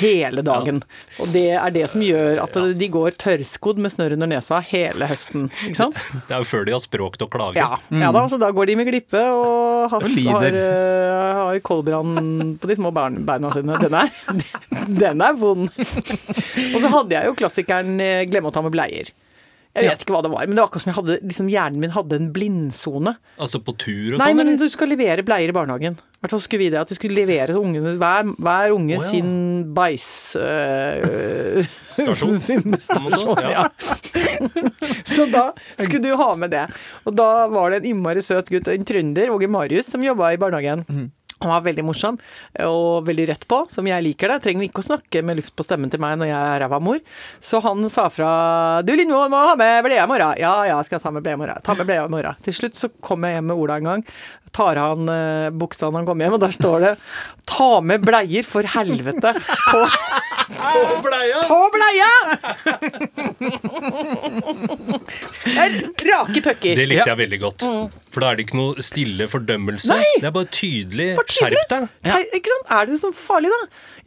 hele 0.00 0.42
dagen. 0.42 0.80
Og 1.22 1.30
det 1.34 1.52
er 1.54 1.74
det 1.74 1.84
som 1.92 2.02
gjør 2.02 2.40
at 2.42 2.56
de 2.78 2.88
går 2.90 3.14
tørrskodd 3.20 3.78
med 3.82 3.92
snørr 3.94 4.16
under 4.16 4.30
nesa 4.32 4.58
hele 4.66 5.06
høsten. 5.10 5.48
Ikke 5.66 5.78
sant? 5.78 6.00
Det 6.30 6.34
er 6.36 6.42
jo 6.42 6.48
før 6.50 6.66
de 6.66 6.74
har 6.74 6.82
språk 6.82 7.16
til 7.18 7.26
å 7.26 7.30
klage. 7.30 7.58
Ja, 7.58 7.78
ja 8.02 8.10
da, 8.14 8.24
så 8.30 8.38
da 8.40 8.50
går 8.54 8.70
de 8.70 8.76
med 8.80 8.90
glippe 8.90 9.22
og 9.34 9.90
har, 9.92 10.04
Og 10.04 10.28
har, 10.34 10.46
eh, 10.50 11.40
har 11.40 11.62
koldbrann 11.66 12.56
på 12.60 12.70
de 12.70 12.76
små 12.78 12.92
beina 12.94 13.52
sine. 13.54 13.78
Den 13.82 13.96
er, 14.02 14.12
den 15.04 15.24
er 15.26 15.38
vond. 15.38 15.70
Og 16.74 16.78
så 16.82 16.90
hadde 16.92 17.16
jeg 17.16 17.30
jo 17.30 17.38
klassikeren 17.38 17.98
eh, 18.02 18.26
'Glemme 18.28 18.50
å 18.50 18.54
ta 18.54 18.62
med 18.64 18.74
bleier'. 18.74 19.10
Jeg 19.70 19.86
vet 19.86 20.00
ikke 20.02 20.14
hva 20.16 20.20
det 20.26 20.30
var, 20.32 20.48
men 20.48 20.56
det 20.56 20.62
var 20.64 20.68
akkurat 20.68 20.82
som 20.82 20.90
jeg 20.90 20.96
hadde, 20.96 21.16
liksom, 21.30 21.50
hjernen 21.52 21.82
min 21.82 21.92
hadde 21.94 22.16
en 22.18 22.30
blindsone. 22.34 23.12
Altså 23.38 23.60
på 23.62 23.74
tur 23.78 24.16
og 24.16 24.18
Nei, 24.18 24.32
sånn? 24.32 24.40
men 24.40 24.48
eller? 24.48 24.58
du 24.58 24.72
skal 24.72 24.90
levere 24.90 25.22
bleier 25.26 25.52
i 25.52 25.54
barnehagen. 25.54 25.94
I 25.94 26.24
hvert 26.24 26.34
fall 26.34 26.42
skulle 26.42 26.64
vi 26.64 26.72
det. 26.74 26.80
At 26.82 26.90
du 26.90 26.96
skulle 26.98 27.16
levere 27.16 27.54
ungene, 27.56 27.94
hver, 28.00 28.32
hver 28.34 28.74
unge 28.74 28.98
oh, 28.98 29.04
ja. 29.04 29.12
sin 29.12 29.30
bæsj... 29.76 30.08
øh, 30.42 31.70
ja. 33.54 33.64
Så 35.14 35.28
da 35.30 35.46
skulle 35.78 36.02
du 36.02 36.18
ha 36.18 36.28
med 36.34 36.50
det. 36.56 36.66
Og 37.06 37.14
da 37.14 37.30
var 37.52 37.70
det 37.70 37.82
en 37.82 37.90
innmari 37.94 38.26
søt 38.26 38.50
gutt, 38.50 38.68
en 38.74 38.86
trønder, 38.88 39.30
Åge 39.30 39.48
Marius, 39.50 39.90
som 39.94 40.02
jobba 40.04 40.34
i 40.34 40.40
barnehagen. 40.40 40.82
Han 41.40 41.50
var 41.54 41.62
veldig 41.64 41.84
morsom 41.88 42.18
og 42.66 43.06
veldig 43.06 43.24
rett 43.30 43.44
på, 43.48 43.62
som 43.72 43.86
jeg 43.88 44.04
liker 44.04 44.28
det. 44.28 44.40
Trenger 44.44 44.66
ikke 44.66 44.82
å 44.82 44.88
snakke 44.90 45.22
med 45.24 45.38
luft 45.40 45.54
på 45.56 45.64
stemmen 45.64 45.88
til 45.92 46.02
meg 46.02 46.18
når 46.20 46.28
jeg 46.28 46.36
er 46.36 46.60
ræva 46.64 46.80
mor. 46.84 46.98
Så 47.40 47.62
han 47.64 47.80
sa 47.92 48.08
fra 48.12 48.30
Du 48.84 48.92
Lindvold, 48.92 49.32
må 49.32 49.40
ha 49.48 49.54
med 49.56 49.80
bleie 49.86 50.04
i 50.04 50.10
morgen. 50.10 50.36
Ja 50.40 50.52
ja, 50.68 50.76
skal 50.84 50.98
jeg 50.98 51.04
ta 51.06 51.14
med 51.16 51.24
bleie 51.24 51.38
i 51.38 51.40
morgen. 51.40 51.64
Ta 51.64 51.72
med 51.78 51.88
bleie 51.88 52.04
i 52.04 52.12
morgen. 52.12 52.36
Til 52.44 52.54
slutt 52.58 52.76
så 52.76 52.92
kom 53.00 53.24
jeg 53.24 53.38
hjem 53.38 53.48
med 53.52 53.56
Ola 53.62 53.80
en 53.80 53.88
gang. 53.90 54.04
Tar 54.52 54.76
han 54.82 55.08
eh, 55.08 55.48
buksa 55.54 55.86
når 55.88 56.02
han 56.02 56.08
kommer 56.08 56.26
hjem, 56.26 56.36
og 56.36 56.42
der 56.42 56.54
står 56.56 56.78
det 56.84 56.92
'Ta 57.46 57.80
med 57.80 58.02
bleier, 58.02 58.44
for 58.44 58.62
helvete'. 58.66 59.32
På, 59.70 59.80
På 60.60 61.00
bleia! 61.06 61.40
på 61.46 61.60
bleia! 61.72 62.12
Det 65.40 65.56
er 65.56 65.76
rake 66.10 66.40
pucker. 66.44 66.74
Det 66.76 66.84
likte 66.90 67.08
jeg 67.08 67.16
veldig 67.20 67.38
godt. 67.40 67.62
For 68.10 68.20
da 68.24 68.32
er 68.32 68.36
det 68.40 68.44
ikke 68.48 68.58
noe 68.58 68.82
stille 68.84 69.26
fordømmelse. 69.30 69.88
Nei. 69.88 70.04
Det 70.20 70.26
er 70.28 70.32
bare 70.34 70.48
tydelig. 70.52 71.06
Bare 71.16 71.30
tydelig. 71.30 71.60
Skjerp 71.62 71.70
deg! 71.70 71.84
Hei, 72.10 72.22
ikke 72.36 72.50
sant? 72.52 72.66
Er 72.76 72.88
det 72.90 72.96
så 73.00 73.10
farlig, 73.14 73.52
da? 73.54 73.60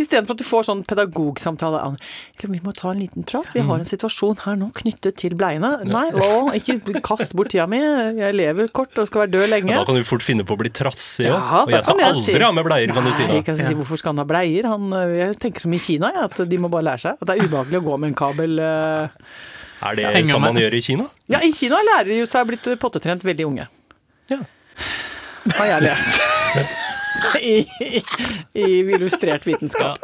Istedenfor 0.04 0.36
at 0.36 0.42
du 0.42 0.46
får 0.46 0.66
sånn 0.68 0.82
pedagogsamtale. 0.90 1.80
Vi 2.44 2.60
må 2.66 2.74
ta 2.76 2.92
en 2.92 3.00
liten 3.02 3.24
prat. 3.30 3.48
Vi 3.56 3.64
har 3.64 3.80
en 3.82 3.88
situasjon 3.88 4.42
her 4.44 4.58
nå 4.60 4.68
knyttet 4.76 5.16
til 5.24 5.38
bleiene. 5.40 5.72
Nei, 5.88 6.06
å, 6.12 6.52
ikke 6.60 7.00
kast 7.06 7.34
bort 7.40 7.54
tida 7.56 7.66
mi. 7.72 7.80
Jeg 8.20 8.36
lever 8.38 8.70
kort 8.76 9.00
og 9.02 9.08
skal 9.10 9.24
være 9.24 9.34
død 9.38 9.50
lenge. 9.56 9.74
Da 9.80 9.88
kan 9.88 9.98
du 9.98 10.04
fort 10.06 10.26
finne 10.28 10.46
på 10.46 10.58
å 10.58 10.62
bli 10.62 10.70
trassig 10.76 11.30
òg. 11.30 11.34
Ja, 11.34 11.64
og 11.64 11.74
jeg 11.74 11.84
skal 11.88 12.04
jeg 12.04 12.12
aldri 12.12 12.28
si- 12.36 12.44
ha 12.44 12.52
med 12.60 12.68
bleier, 12.68 12.94
kan 12.94 13.08
du 13.08 13.14
si 13.16 13.24
da. 13.26 13.34
jeg 13.40 13.48
kan 13.48 13.58
si, 13.64 13.74
hvorfor 13.80 14.04
skal 14.04 14.14
han 14.14 14.22
ha 14.26 14.28
bleier? 14.36 14.68
Han, 14.76 14.92
øh, 15.00 15.16
jeg 15.22 15.40
tenker 15.48 15.64
som 15.64 15.74
i 15.74 15.82
Kina, 15.82 16.12
jeg, 16.14 16.30
at 16.30 16.44
de 16.50 16.58
må 16.62 16.70
bare 16.70 16.90
lære 16.92 17.06
seg. 17.08 17.18
At 17.24 17.30
det 17.32 17.40
er 17.40 17.48
ubehagelig 17.48 17.80
å 17.82 17.86
gå 17.90 17.98
med 18.04 18.12
en 18.14 18.20
kabel. 18.26 18.60
øh. 18.60 19.08
Er 19.84 19.98
det 20.00 20.06
Henger 20.16 20.40
med. 20.40 20.54
man 20.54 20.62
gjør 20.62 20.78
i 20.78 20.82
Kina? 20.82 21.08
Ja, 21.32 21.42
i 21.44 21.52
Kina 21.52 21.80
lærer 21.82 22.08
lærere 22.08 22.22
jo 22.24 22.30
seg 22.30 22.48
blitt 22.48 22.70
pottetrent 22.80 23.26
veldig 23.28 23.48
unge. 23.50 23.68
Ja. 24.32 24.40
Har 25.58 25.70
jeg 25.74 25.86
lest. 25.90 26.22
I, 27.44 27.56
i, 27.84 28.02
I 28.58 28.68
illustrert 28.96 29.46
vitenskap. 29.48 30.00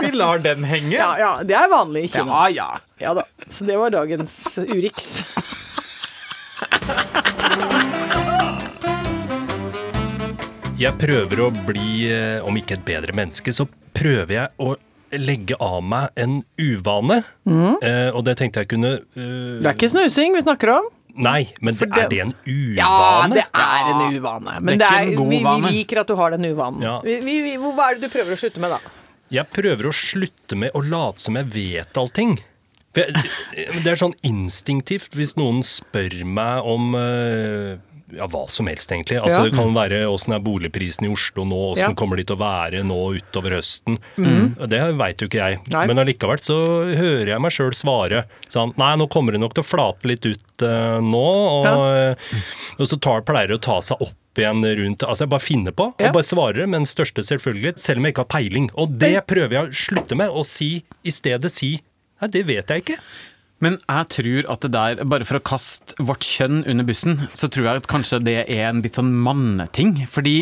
Vi 0.00 0.10
lar 0.14 0.38
den 0.44 0.64
henge. 0.64 0.94
Ja, 0.96 1.10
ja, 1.20 1.32
det 1.44 1.56
er 1.58 1.68
vanlig 1.70 2.06
i 2.06 2.12
Kina. 2.14 2.46
ja. 2.54 2.70
Ja 3.02 3.12
da. 3.14 3.26
Så 3.50 3.66
det 3.68 3.76
var 3.76 3.92
dagens 3.92 4.32
Urix. 4.56 5.20
Jeg 10.76 10.92
prøver 11.00 11.40
å 11.40 11.50
bli, 11.66 12.08
eh, 12.12 12.44
om 12.44 12.56
ikke 12.56 12.76
et 12.76 12.84
bedre 12.84 13.14
menneske, 13.16 13.52
så 13.52 13.64
prøver 13.96 14.32
jeg 14.34 14.48
å 14.60 14.74
legge 15.22 15.56
av 15.62 15.80
meg 15.84 16.10
en 16.16 16.38
uvane. 16.58 17.22
Eh, 17.46 18.10
og 18.12 18.24
det 18.26 18.36
tenkte 18.40 18.62
jeg 18.64 18.70
kunne 18.74 18.92
eh, 18.96 19.60
Det 19.62 19.66
er 19.70 19.74
ikke 19.76 19.90
snusing 19.92 20.34
vi 20.36 20.42
snakker 20.44 20.74
om. 20.76 20.88
Nei, 21.16 21.46
men 21.64 21.74
det, 21.78 21.86
er 21.88 21.94
det- 21.96 22.10
det 22.12 22.18
en 22.26 22.32
uvane? 22.44 22.76
Ja, 22.76 23.28
det 23.32 23.44
er 23.48 23.86
en 23.94 24.16
uvane. 24.18 24.58
Men 24.60 24.74
det 24.76 24.82
det 24.84 24.88
er 24.90 24.98
er 24.98 25.08
en 25.08 25.16
god 25.16 25.30
vi, 25.32 25.38
vi 25.44 25.70
liker 25.78 26.00
at 26.02 26.10
du 26.10 26.14
har 26.18 26.34
den 26.36 26.44
uvanen. 26.50 26.82
Ja. 26.84 26.98
Vi, 27.04 27.16
vi, 27.24 27.54
hva 27.56 27.86
er 27.90 27.96
det 27.96 28.10
du 28.10 28.12
prøver 28.18 28.36
å 28.36 28.40
slutte 28.42 28.60
med, 28.60 28.74
da? 28.76 28.80
Jeg 29.32 29.48
prøver 29.50 29.88
å 29.88 29.94
slutte 29.96 30.58
med 30.60 30.76
å 30.76 30.82
late 30.84 31.18
som 31.24 31.34
jeg 31.40 31.48
vet 31.54 31.96
allting. 31.98 32.36
Det 32.96 33.90
er 33.90 33.98
sånn 34.00 34.14
instinktivt 34.24 35.16
hvis 35.18 35.34
noen 35.36 35.58
spør 35.66 36.14
meg 36.24 36.64
om 36.68 36.94
eh, 36.96 37.76
ja, 38.14 38.26
hva 38.30 38.44
som 38.50 38.68
helst, 38.70 38.90
egentlig. 38.92 39.18
Altså, 39.18 39.40
Ja. 39.40 39.44
Det 39.50 39.54
kan 39.56 39.74
være 39.74 40.06
åssen 40.06 40.34
er 40.34 40.42
boligprisen 40.42 41.06
i 41.06 41.12
Oslo 41.12 41.44
nå, 41.44 41.72
åssen 41.72 41.90
Ja. 41.90 41.94
kommer 41.94 42.16
de 42.16 42.24
til 42.24 42.36
å 42.36 42.38
være 42.38 42.82
nå 42.84 42.98
utover 43.18 43.56
høsten. 43.56 43.98
Det 44.16 44.80
veit 44.96 45.18
jo 45.18 45.28
ikke 45.28 45.42
jeg. 45.42 45.60
Nei. 45.68 45.86
Men 45.86 45.98
allikevel 45.98 46.38
så 46.38 46.58
hører 46.94 47.26
jeg 47.26 47.40
meg 47.40 47.52
sjøl 47.52 47.74
svare 47.74 48.24
sånn 48.48 48.74
Nei, 48.76 48.94
nå 48.96 49.08
kommer 49.08 49.32
det 49.32 49.40
nok 49.40 49.54
til 49.54 49.64
å 49.64 49.66
flate 49.66 50.06
litt 50.06 50.24
ut 50.26 50.62
uh, 50.62 51.00
nå. 51.00 51.26
Og, 51.26 51.64
ja. 51.66 52.14
og 52.78 52.88
så 52.88 53.00
tar, 53.00 53.22
pleier 53.26 53.48
det 53.48 53.58
å 53.58 53.64
ta 53.66 53.80
seg 53.80 54.00
opp 54.00 54.38
igjen 54.38 54.62
rundt 54.62 55.02
Altså 55.06 55.24
jeg 55.24 55.32
bare 55.32 55.40
finner 55.40 55.72
på 55.72 55.88
og 55.96 56.12
bare 56.12 56.26
svarer 56.26 56.66
med 56.66 56.82
den 56.82 56.86
største 56.88 57.24
selvfølgelighet, 57.24 57.80
selv 57.80 57.98
om 57.98 58.04
jeg 58.04 58.14
ikke 58.14 58.26
har 58.26 58.34
peiling. 58.36 58.70
Og 58.76 58.98
det 59.00 59.14
prøver 59.26 59.58
jeg 59.58 59.68
å 59.68 59.72
slutte 59.72 60.18
med, 60.18 60.30
å 60.30 60.44
si 60.46 60.84
i 61.02 61.14
stedet 61.14 61.50
si 61.52 61.78
Nei, 62.16 62.30
det 62.32 62.46
vet 62.48 62.70
jeg 62.72 62.80
ikke. 62.80 62.94
Men 63.64 63.78
jeg 63.86 64.08
tror 64.12 64.48
at 64.52 64.64
det 64.66 64.72
der, 64.74 65.02
bare 65.08 65.24
for 65.24 65.38
å 65.38 65.44
kaste 65.48 65.96
vårt 66.02 66.26
kjønn 66.26 66.60
under 66.68 66.84
bussen, 66.84 67.22
så 67.32 67.48
tror 67.48 67.70
jeg 67.70 67.80
at 67.80 67.88
kanskje 67.88 68.20
det 68.26 68.36
er 68.44 68.66
en 68.68 68.82
litt 68.84 68.98
sånn 68.98 69.14
manneting. 69.24 70.02
Fordi 70.12 70.36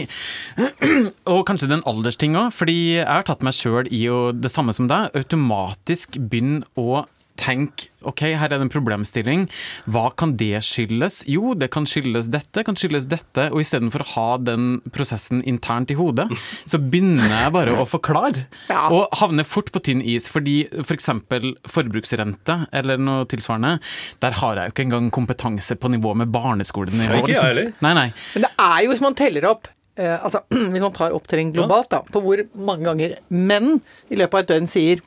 Og 1.34 1.44
kanskje 1.46 1.68
det 1.68 1.76
er 1.76 1.80
en 1.80 1.88
aldersting 1.94 2.34
òg, 2.38 2.50
fordi 2.56 2.78
jeg 2.98 3.08
har 3.08 3.26
tatt 3.26 3.44
meg 3.46 3.56
sjøl 3.56 3.88
i 3.94 4.04
å, 4.10 4.32
det 4.34 4.50
samme 4.52 4.74
som 4.76 4.88
deg, 4.90 5.14
automatisk 5.14 6.18
begynne 6.18 6.66
å 6.80 7.04
tenke 7.40 7.90
ok, 8.04 8.20
her 8.36 8.50
er 8.52 8.58
det 8.58 8.66
en 8.66 8.72
problemstilling. 8.72 9.46
Hva 9.90 10.10
kan 10.18 10.34
det 10.40 10.60
skyldes? 10.66 11.22
Jo, 11.30 11.54
det 11.58 11.70
kan 11.74 11.86
skyldes 11.88 12.28
dette, 12.32 12.64
kan 12.66 12.76
skyldes 12.78 13.08
dette. 13.10 13.48
Og 13.52 13.62
istedenfor 13.62 14.04
å 14.04 14.08
ha 14.12 14.26
den 14.44 14.66
prosessen 14.94 15.42
internt 15.48 15.92
i 15.92 15.98
hodet, 15.98 16.28
så 16.68 16.80
begynner 16.80 17.24
jeg 17.32 17.54
bare 17.56 17.78
å 17.80 17.88
forklare. 17.88 18.44
Ja. 18.74 18.86
Og 18.92 19.12
havner 19.20 19.44
fort 19.46 19.68
på 19.74 19.80
tynn 19.84 20.00
is, 20.00 20.26
fordi 20.32 20.64
f.eks. 20.80 21.10
For 21.28 21.44
forbruksrente 21.70 22.56
eller 22.74 22.98
noe 23.00 23.26
tilsvarende, 23.30 23.76
der 24.24 24.36
har 24.40 24.58
jeg 24.58 24.70
jo 24.70 24.74
ikke 24.74 24.84
engang 24.86 25.10
kompetanse 25.14 25.76
på 25.78 25.90
nivå 25.92 26.14
med 26.18 26.32
barneskolen. 26.34 26.96
Nivå, 26.98 27.20
ikke 27.20 27.34
jeg 27.34 27.44
heller. 27.44 27.70
Nei, 27.84 27.92
nei. 27.98 28.06
Men 28.34 28.46
det 28.46 28.50
er 28.64 28.78
jo, 28.84 28.90
hvis 28.92 29.04
man 29.04 29.16
teller 29.18 29.46
opp 29.50 29.68
eh, 30.00 30.16
altså, 30.16 30.42
Hvis 30.72 30.84
man 30.84 30.94
tar 30.96 31.14
opptelling 31.16 31.52
globalt, 31.54 31.90
da, 31.92 32.02
på 32.08 32.22
hvor 32.24 32.44
mange 32.56 32.88
ganger 32.88 33.16
menn 33.28 33.78
i 34.08 34.18
løpet 34.18 34.40
av 34.40 34.44
et 34.44 34.52
døgn 34.54 34.70
sier 34.70 35.04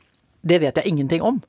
'det 0.48 0.60
vet 0.62 0.78
jeg 0.78 0.92
ingenting 0.92 1.24
om' 1.26 1.42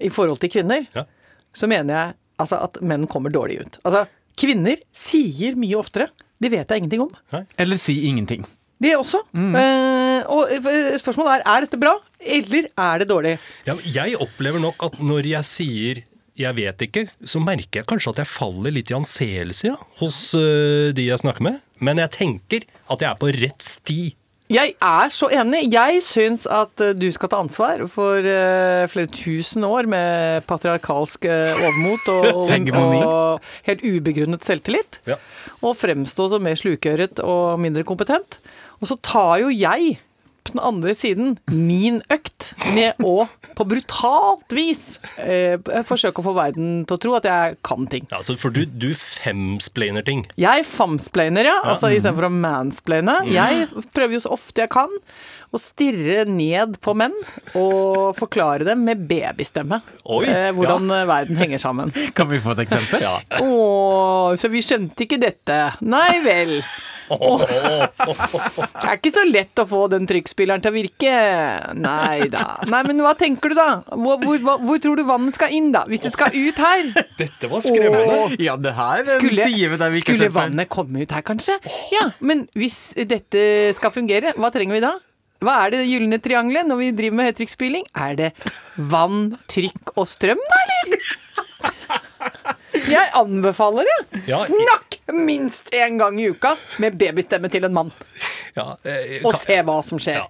i 0.00 0.10
forhold 0.12 0.40
til 0.42 0.52
kvinner, 0.52 0.86
Ja. 0.94 1.04
så 1.52 1.66
mener 1.70 1.94
jeg 1.94 2.14
altså, 2.38 2.62
at 2.62 2.80
menn 2.82 3.06
kommer 3.10 3.32
dårlig 3.32 3.60
ut. 3.60 3.78
Altså, 3.84 4.06
kvinner 4.36 4.76
sier 4.96 5.56
mye 5.56 5.76
oftere 5.76 6.10
De 6.40 6.48
vet 6.48 6.66
jeg 6.68 6.78
ingenting 6.80 7.02
om'. 7.02 7.44
Eller 7.58 7.76
si 7.76 8.06
ingenting. 8.08 8.46
Det 8.80 8.94
også. 8.96 9.18
Eh, 9.36 10.22
og 10.24 10.48
eh, 10.48 10.96
spørsmålet 10.96 11.34
er 11.34 11.42
er 11.44 11.66
dette 11.66 11.76
bra, 11.76 11.98
eller 12.18 12.70
er 12.78 12.98
det 13.02 13.08
dårlig? 13.10 13.38
Ja, 13.66 13.74
jeg 13.84 14.16
opplever 14.16 14.58
nok 14.58 14.80
at 14.82 14.96
når 14.98 15.26
jeg 15.28 15.44
sier 15.44 16.02
jeg 16.40 16.56
vet 16.56 16.80
ikke, 16.86 17.02
så 17.20 17.40
merker 17.42 17.82
jeg 17.82 17.86
kanskje 17.90 18.14
at 18.14 18.20
jeg 18.22 18.30
faller 18.32 18.72
litt 18.72 18.88
i 18.88 18.96
anseelse 18.96 19.66
ja, 19.66 19.76
hos 20.00 20.32
uh, 20.32 20.88
de 20.96 21.04
jeg 21.10 21.20
snakker 21.20 21.44
med. 21.44 21.58
Men 21.84 22.00
jeg 22.00 22.14
tenker 22.16 22.64
at 22.88 23.02
jeg 23.02 23.10
er 23.10 23.18
på 23.20 23.28
rett 23.34 23.60
sti. 23.66 24.14
Jeg 24.50 24.72
er 24.82 25.12
så 25.14 25.28
enig. 25.30 25.68
Jeg 25.70 26.00
syns 26.02 26.46
at 26.50 26.82
eh, 26.82 26.96
du 26.98 27.06
skal 27.14 27.30
ta 27.30 27.38
ansvar 27.38 27.84
for 27.92 28.18
eh, 28.26 28.88
flere 28.90 29.10
tusen 29.14 29.62
år 29.66 29.86
med 29.90 30.42
patriarkalsk 30.50 31.28
eh, 31.30 31.54
overmot 31.54 32.10
og, 32.16 32.50
og 32.82 33.68
helt 33.68 33.84
ubegrunnet 33.86 34.46
selvtillit. 34.46 34.98
Ja. 35.06 35.20
Og 35.62 35.78
fremstå 35.78 36.26
som 36.32 36.42
mer 36.42 36.58
slukøret 36.58 37.22
og 37.22 37.62
mindre 37.62 37.86
kompetent. 37.86 38.40
Og 38.82 38.90
så 38.90 38.98
tar 39.06 39.38
jo 39.44 39.54
jeg 39.54 40.00
på 40.44 40.54
den 40.54 40.62
andre 40.64 40.94
siden 40.96 41.36
min 41.50 42.00
økt 42.12 42.52
med 42.74 43.00
å 43.04 43.26
på 43.58 43.66
brutalt 43.68 44.54
vis 44.56 44.84
eh, 45.20 45.58
forsøke 45.86 46.22
å 46.22 46.26
få 46.30 46.34
verden 46.36 46.84
til 46.88 46.96
å 46.96 47.00
tro 47.02 47.16
at 47.18 47.28
jeg 47.28 47.58
kan 47.66 47.88
ting. 47.90 48.06
Ja, 48.08 48.20
altså, 48.22 48.36
for 48.40 48.54
du, 48.54 48.62
du 48.64 48.92
femsplainer 48.96 50.06
ting. 50.06 50.24
Jeg 50.40 50.64
famsplainer, 50.68 51.50
ja. 51.50 51.58
Altså 51.64 51.92
istedenfor 51.92 52.30
å 52.30 52.32
mansplaine. 52.32 53.20
Jeg 53.28 53.68
prøver 53.94 54.16
jo 54.16 54.24
så 54.24 54.34
ofte 54.36 54.64
jeg 54.64 54.72
kan 54.72 54.90
å 55.50 55.58
stirre 55.58 56.24
ned 56.30 56.76
på 56.82 56.94
menn 56.98 57.14
og 57.58 58.14
forklare 58.18 58.66
dem 58.68 58.84
med 58.86 59.02
babystemme 59.10 59.80
Oi, 60.06 60.22
eh, 60.30 60.50
hvordan 60.54 60.86
ja. 60.94 61.02
verden 61.10 61.40
henger 61.40 61.62
sammen. 61.62 61.90
Kan 62.16 62.30
vi 62.30 62.38
få 62.42 62.54
et 62.54 62.64
eksempel? 62.68 63.02
Ja. 63.02 63.16
Å, 63.42 64.36
så 64.38 64.50
vi 64.52 64.62
skjønte 64.64 65.06
ikke 65.06 65.18
dette. 65.20 65.58
Nei 65.82 66.20
vel. 66.24 66.60
Det 67.10 68.86
er 68.86 68.96
ikke 68.96 69.12
så 69.14 69.24
lett 69.26 69.60
å 69.62 69.66
få 69.68 69.82
den 69.92 70.06
trykkspilleren 70.10 70.62
til 70.62 70.72
å 70.72 70.76
virke. 70.76 71.14
Nei 71.78 72.28
da. 72.32 72.44
Nei, 72.70 72.82
men 72.86 73.02
hva 73.04 73.14
tenker 73.18 73.52
du 73.52 73.58
da? 73.58 73.68
Hvor, 73.90 74.22
hvor, 74.22 74.62
hvor 74.62 74.80
tror 74.82 75.00
du 75.00 75.04
vannet 75.08 75.38
skal 75.38 75.54
inn, 75.56 75.70
da? 75.74 75.84
Hvis 75.90 76.04
det 76.06 76.14
skal 76.14 76.34
ut 76.36 76.62
her? 76.62 76.88
Dette 77.18 77.50
var 77.50 77.64
skremmende. 77.66 78.16
Åh. 78.24 78.38
Ja, 78.40 78.56
det 78.60 78.74
her 78.78 79.02
er 79.02 79.10
Skulle, 79.10 79.50
side 79.50 79.70
vi 79.74 80.02
ikke 80.02 80.06
skulle 80.06 80.32
vannet 80.34 80.70
komme 80.72 81.04
ut 81.04 81.14
her, 81.14 81.24
kanskje? 81.26 81.58
Ja, 81.94 82.08
men 82.24 82.46
hvis 82.58 82.92
dette 83.10 83.44
skal 83.76 83.94
fungere, 83.94 84.34
hva 84.38 84.52
trenger 84.54 84.78
vi 84.78 84.84
da? 84.84 84.94
Hva 85.40 85.54
er 85.64 85.72
det 85.72 85.86
gylne 85.88 86.18
triangelet 86.20 86.68
når 86.68 86.76
vi 86.82 86.90
driver 86.98 87.16
med 87.16 87.30
høytrykksspyling? 87.30 87.86
Er 87.96 88.16
det 88.18 88.30
vann, 88.92 89.30
trykk 89.48 89.94
og 89.96 90.08
strøm, 90.10 90.42
da, 90.50 90.58
eller? 90.84 91.00
Jeg 92.90 93.06
anbefaler 93.16 93.88
det. 93.88 94.22
Ja, 94.28 94.42
Snakk 94.48 94.89
minst 95.16 95.70
én 95.76 95.98
gang 96.00 96.18
i 96.20 96.28
uka 96.32 96.54
med 96.82 96.96
babystemme 97.00 97.50
til 97.52 97.64
en 97.68 97.72
mann, 97.76 97.92
Ja, 98.56 98.76
eh, 98.84 99.20
og 99.24 99.34
se 99.38 99.60
hva 99.62 99.78
som 99.86 99.98
skjer. 100.02 100.18
Ja. 100.24 100.26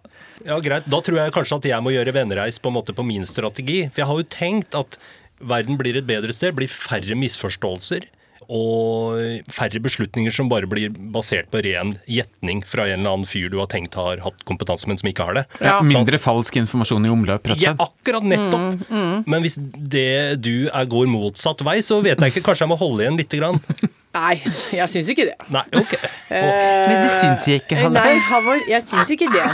ja, 0.52 0.60
greit. 0.60 0.86
Da 0.90 1.00
tror 1.00 1.18
jeg 1.22 1.32
kanskje 1.32 1.56
at 1.62 1.68
jeg 1.72 1.82
må 1.84 1.94
gjøre 1.94 2.12
vennereis 2.14 2.58
på 2.60 2.68
en 2.72 2.76
måte 2.76 2.92
på 2.96 3.04
min 3.06 3.24
strategi. 3.28 3.82
For 3.90 4.02
jeg 4.04 4.10
har 4.10 4.20
jo 4.20 4.28
tenkt 4.36 4.76
at 4.78 4.98
verden 5.40 5.78
blir 5.80 5.96
et 5.96 6.04
bedre 6.08 6.32
sted, 6.36 6.52
blir 6.58 6.68
færre 6.68 7.16
misforståelser. 7.16 8.08
Og 8.50 9.44
færre 9.54 9.78
beslutninger 9.78 10.32
som 10.34 10.48
bare 10.50 10.66
blir 10.66 10.90
basert 11.14 11.46
på 11.52 11.60
ren 11.62 11.92
gjetning 12.10 12.64
fra 12.66 12.82
en 12.88 12.98
eller 12.98 13.12
annen 13.14 13.28
fyr 13.30 13.46
du 13.52 13.60
har 13.60 13.68
tenkt 13.70 13.94
har 13.94 14.18
hatt 14.24 14.42
kompetanse, 14.48 14.88
men 14.90 14.98
som 14.98 15.06
ikke 15.06 15.22
har 15.28 15.36
det. 15.38 15.44
Ja. 15.62 15.76
Mindre 15.86 16.18
falsk 16.18 16.58
informasjon 16.58 17.06
i 17.06 17.12
omløp, 17.14 17.46
rett 17.46 17.60
og 17.60 17.62
Ja, 17.62 17.76
akkurat 17.78 18.26
nettopp. 18.26 18.82
Mm, 18.90 19.22
Men 19.30 19.44
hvis 19.46 19.54
det 19.62 20.42
du 20.42 20.66
er, 20.66 20.84
går 20.90 21.06
motsatt 21.12 21.62
vei, 21.62 21.78
så 21.78 22.00
vet 22.02 22.18
jeg 22.18 22.34
ikke. 22.34 22.42
Kanskje 22.50 22.66
jeg 22.66 22.72
må 22.74 22.80
holde 22.80 23.06
igjen 23.06 23.20
lite 23.22 23.38
grann. 23.38 23.62
Nei, 24.10 24.40
jeg 24.74 24.90
syns 24.90 25.08
ikke 25.12 25.24
det. 25.28 25.36
Nei, 25.54 25.60
ok. 25.78 25.92
Nei, 26.32 26.94
det 26.98 27.10
syns 27.20 27.44
jeg 27.46 27.60
ikke, 27.62 27.76
Halvor. 27.78 27.94
Nei, 27.94 28.14
Halvor, 28.26 28.62
jeg 28.66 28.82
syns 28.90 29.12
ikke 29.14 29.28
det. 29.30 29.44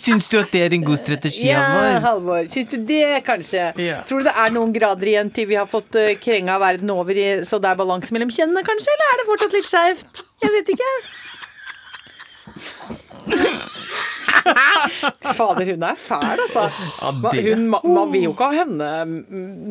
Syns 0.00 0.26
du 0.32 0.34
at 0.40 0.50
det 0.50 0.62
er 0.66 0.74
en 0.74 0.82
god 0.88 0.98
strategi, 0.98 1.44
Ja, 1.46 1.60
Halvor. 2.02 2.48
Syns 2.50 2.72
du 2.72 2.78
det, 2.88 3.20
kanskje? 3.28 3.68
Ja. 3.78 4.00
Tror 4.08 4.24
du 4.24 4.26
det 4.26 4.34
er 4.34 4.50
noen 4.56 4.72
grader 4.74 5.06
igjen 5.12 5.30
til 5.36 5.46
vi 5.52 5.54
har 5.60 5.68
fått 5.70 5.94
uh, 6.00 6.08
krenga 6.18 6.58
verden 6.58 6.90
over, 6.90 7.14
i, 7.14 7.28
så 7.46 7.60
det 7.62 7.70
er 7.70 7.78
balanse 7.78 8.10
mellom 8.16 8.32
kjønnene, 8.34 8.64
kanskje? 8.66 8.90
Eller 8.96 9.12
er 9.14 9.22
det 9.22 9.28
fortsatt 9.30 9.54
litt 9.54 9.70
skeivt? 9.70 10.24
Jeg 10.42 10.56
vet 10.58 10.74
ikke. 10.74 10.90
Fader, 15.36 15.70
hun 15.74 15.82
er 15.86 15.94
fæl, 16.00 16.26
altså. 16.34 16.66
Det- 17.30 17.44
Hun, 17.54 17.68
ma- 17.70 17.84
man 17.86 18.12
vil 18.12 18.22
jo 18.24 18.32
ikke 18.34 18.50
ha 18.50 18.64
henne 18.64 18.90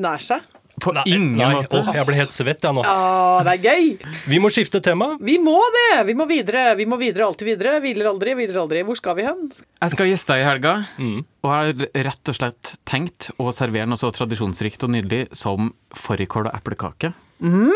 nær 0.08 0.24
seg. 0.24 0.42
På 0.80 0.94
Nei, 0.96 1.04
ingen 1.12 1.38
nei, 1.38 1.50
måte. 1.56 1.80
åh, 1.82 1.90
jeg 1.96 2.06
ble 2.08 2.16
helt 2.20 2.32
svett, 2.34 2.64
jeg 2.64 2.76
nå. 2.78 2.84
Åh, 2.88 3.40
det 3.48 3.54
er 3.58 3.64
gøy! 3.70 3.90
Vi 4.32 4.40
må 4.40 4.52
skifte 4.54 4.82
tema. 4.86 5.12
Vi 5.20 5.38
må 5.44 5.58
det! 5.76 6.06
Vi 6.10 6.16
må 6.18 6.26
videre. 6.30 6.76
Vi 6.80 6.86
må 6.90 6.98
videre, 7.02 7.28
alltid 7.28 7.50
videre. 7.52 7.78
Hviler 7.84 8.10
aldri, 8.14 8.34
hviler 8.40 8.62
aldri. 8.64 8.84
Hvor 8.88 8.98
skal 9.00 9.18
vi 9.20 9.26
hen? 9.28 9.46
Jeg 9.82 9.94
skal 9.96 10.10
gjeste 10.12 10.38
i 10.40 10.46
helga, 10.48 10.76
Mm. 11.00 11.24
og 11.44 11.50
har 11.52 11.74
rett 12.10 12.30
og 12.32 12.36
slett 12.40 12.74
tenkt 12.86 13.30
å 13.40 13.52
servere 13.56 13.88
noe 13.88 13.98
så 14.02 14.12
tradisjonsrikt 14.16 14.84
og 14.88 14.92
nydelig 14.96 15.28
som 15.36 15.72
fårikål 15.96 16.48
og 16.52 16.56
eplekake. 16.60 17.14
Mm, 17.40 17.72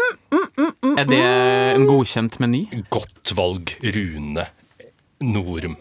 er 0.99 1.05
det 1.07 1.21
en 1.23 1.85
godkjent 1.87 2.39
meny? 2.43 2.65
Godt 2.91 3.31
valg, 3.37 3.71
Rune 3.95 4.43
Norum 5.23 5.77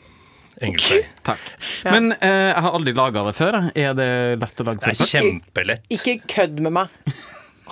Engelsøy. 0.69 1.03
Takk. 1.27 1.43
Men 1.89 2.13
eh, 2.19 2.51
jeg 2.53 2.63
har 2.67 2.77
aldri 2.79 2.95
laga 2.97 3.25
det 3.29 3.35
før. 3.39 3.59
Er 3.75 3.97
det 3.99 4.09
lett 4.43 4.63
å 4.63 4.67
lage 4.69 4.83
Det 4.85 4.93
er 4.93 5.01
fårikål? 5.01 5.11
kjempelett. 5.13 5.85
Ikke 5.99 6.15
kødd 6.35 6.61
med 6.67 6.77
meg. 6.79 7.17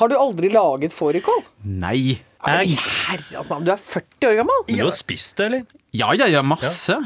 Har 0.01 0.09
du 0.11 0.17
aldri 0.17 0.51
laget 0.53 0.95
fårikål? 0.97 1.43
Nei. 1.81 2.19
Jeg, 2.41 2.77
herre 2.81 3.41
altså, 3.43 3.59
du 3.61 3.69
er 3.75 3.81
40 3.85 4.29
år 4.31 4.37
gammel. 4.39 4.63
Du 4.71 4.79
har 4.81 4.95
spist 4.97 5.37
det, 5.37 5.49
eller? 5.51 5.65
ja, 5.93 6.07
ja, 6.17 6.29
ja, 6.33 6.41
masse. 6.47 6.97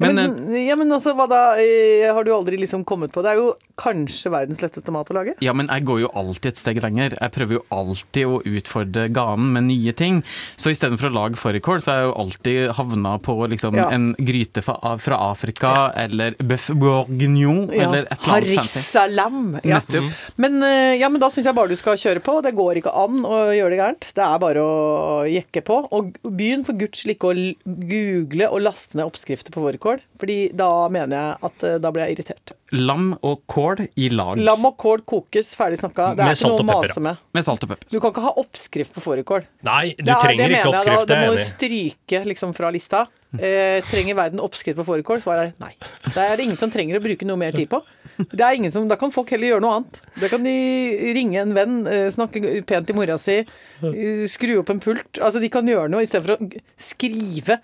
Men, 0.00 0.14
Men, 0.16 0.36
eh, 0.54 0.64
ja, 0.66 0.76
men 0.80 0.88
altså, 0.96 1.12
hva 1.14 1.26
da? 1.28 1.40
Eh, 1.60 2.06
Har 2.12 2.24
du 2.24 2.30
aldri 2.32 2.56
liksom 2.56 2.84
kommet 2.88 3.12
på 3.12 3.20
Det 3.22 3.34
er 3.34 3.40
jo 3.40 3.50
kanskje 3.76 4.30
verdens 4.32 4.60
letteste 4.62 4.90
mat 4.92 5.08
å 5.12 5.14
lage. 5.16 5.34
ja, 5.44 5.52
men 5.56 5.68
jeg 5.68 5.84
går 5.84 6.00
jo 6.02 6.08
alltid 6.16 6.46
et 6.54 6.56
steg 6.60 6.80
lenger. 6.82 7.14
Jeg 7.20 7.32
prøver 7.32 7.58
jo 7.58 7.62
alltid 7.72 8.26
å 8.26 8.40
utfordre 8.44 9.06
ganen 9.12 9.52
med 9.54 9.64
nye 9.68 9.92
ting. 9.96 10.22
Så 10.56 10.72
istedenfor 10.72 11.08
å 11.10 11.14
lage 11.14 11.36
fårikål, 11.40 11.80
så 11.84 11.92
har 11.92 12.00
jeg 12.00 12.08
jo 12.10 12.16
alltid 12.24 12.70
havna 12.76 13.14
på 13.20 13.36
liksom 13.48 13.76
Ja. 13.76 13.88
en 13.90 14.14
gryte 14.18 14.62
fra, 14.62 14.96
fra 14.98 15.16
Afrika, 15.30 15.92
eller 15.96 16.32
bøff 16.40 16.70
bourguignon, 16.76 17.70
eller 17.70 18.04
et 18.10 18.18
eller 18.20 18.34
annet 18.40 18.54
fancy. 18.56 18.56
Harissalam. 18.56 19.60
Ja. 19.64 19.80
Nettopp. 19.80 20.12
Men, 20.36 20.62
eh, 20.62 20.94
ja, 21.00 21.08
men 21.08 21.20
da 21.20 21.28
syns 21.28 21.44
jeg 21.46 21.54
bare 21.54 21.68
du 21.68 21.76
skal 21.76 21.96
kjøre 21.96 22.20
på. 22.24 22.42
Det 22.42 22.54
går 22.54 22.80
ikke 22.82 22.92
an 22.94 23.22
å 23.24 23.40
gjøre 23.56 23.70
det 23.70 23.80
gærent. 23.80 24.12
Det 24.14 24.24
er 24.24 24.38
bare 24.38 24.56
å 24.64 25.24
jekke 25.28 25.64
på. 25.64 25.80
Og 25.92 26.12
begynn 26.24 26.64
for 26.64 26.72
guds 26.74 27.04
ikke 27.04 27.32
å 27.32 27.54
google 27.66 28.50
og 28.50 28.60
laste 28.62 28.94
ned 28.96 29.06
oppskrifter 29.08 29.50
på 29.54 29.60
fårikål. 29.64 29.89
Fårikål, 29.90 30.00
fordi 30.20 30.36
da 30.56 30.68
mener 30.88 31.16
jeg 31.16 31.36
at 31.50 31.64
eh, 31.66 31.78
da 31.82 31.90
blir 31.92 32.06
jeg 32.06 32.16
irritert. 32.18 32.52
Lam 32.72 33.12
og 33.26 33.42
kål 33.50 33.84
i 33.98 34.08
lag. 34.14 34.38
Lam 34.38 34.64
og 34.70 34.76
kål 34.78 35.02
kokes, 35.04 35.54
ferdig 35.58 35.80
snakka. 35.80 36.14
Det 36.14 36.24
Med 36.24 36.30
er 36.30 36.38
ikke 36.38 36.50
noe 36.52 36.60
å 36.62 36.68
mase 36.70 37.00
med. 37.04 37.16
Med 37.34 37.44
salt 37.46 37.64
og 37.66 37.72
pepper. 37.72 37.88
Du 37.90 37.98
kan 38.00 38.12
ikke 38.14 38.22
ha 38.28 38.34
oppskrift 38.40 38.92
på 38.94 39.02
fårikål. 39.02 39.46
Nei, 39.66 39.94
du 39.98 40.10
er- 40.10 40.20
trenger 40.22 40.48
det 40.48 40.60
ikke 40.60 40.70
mener 40.70 40.78
jeg 40.78 40.86
da. 40.86 41.00
oppskrift, 41.00 41.08
Det 41.08 41.18
må 41.18 41.32
du 41.36 41.44
stryke 41.50 42.24
liksom 42.26 42.54
fra 42.54 42.70
lista. 42.70 43.06
Eh, 43.38 43.80
trenger 43.86 44.16
verden 44.18 44.40
oppskrift 44.42 44.76
på 44.76 44.84
fårikål? 44.84 45.20
Svaret 45.22 45.52
er 45.52 45.52
nei. 45.62 45.74
Det 46.04 46.16
er 46.18 46.36
det 46.36 46.44
ingen 46.48 46.56
som 46.58 46.70
trenger 46.70 46.98
å 46.98 47.02
bruke 47.04 47.22
noe 47.26 47.36
mer 47.38 47.52
tid 47.52 47.68
på. 47.70 47.82
Det 48.18 48.40
er 48.40 48.54
ingen 48.58 48.72
som, 48.72 48.88
Da 48.88 48.96
kan 48.96 49.10
folk 49.10 49.30
heller 49.30 49.52
gjøre 49.54 49.60
noe 49.62 49.76
annet. 49.78 50.00
Da 50.20 50.28
kan 50.28 50.42
de 50.42 51.12
ringe 51.14 51.38
en 51.40 51.54
venn, 51.54 51.86
eh, 51.86 52.10
snakke 52.10 52.64
pent 52.66 52.86
til 52.86 52.96
mora 52.96 53.16
si, 53.18 53.38
eh, 53.82 54.26
skru 54.26 54.58
opp 54.58 54.70
en 54.70 54.80
pult. 54.80 55.12
Altså, 55.22 55.40
de 55.40 55.48
kan 55.48 55.64
gjøre 55.66 55.88
noe 55.88 56.02
istedenfor 56.02 56.38
å 56.38 56.60
skrive. 56.76 57.60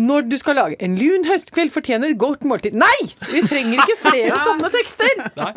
Når 0.00 0.24
du 0.30 0.38
skal 0.40 0.56
lage 0.56 0.78
en 0.80 0.94
lun 0.96 1.26
høstkveld 1.28 1.72
fortjener 1.74 2.14
et 2.14 2.20
godt 2.20 2.46
måltid 2.48 2.76
Nei! 2.78 2.96
Vi 3.28 3.42
trenger 3.44 3.82
ikke 3.82 3.98
flere 4.06 4.38
sånne 4.40 4.70
tekster! 4.72 5.22
Nei. 5.36 5.52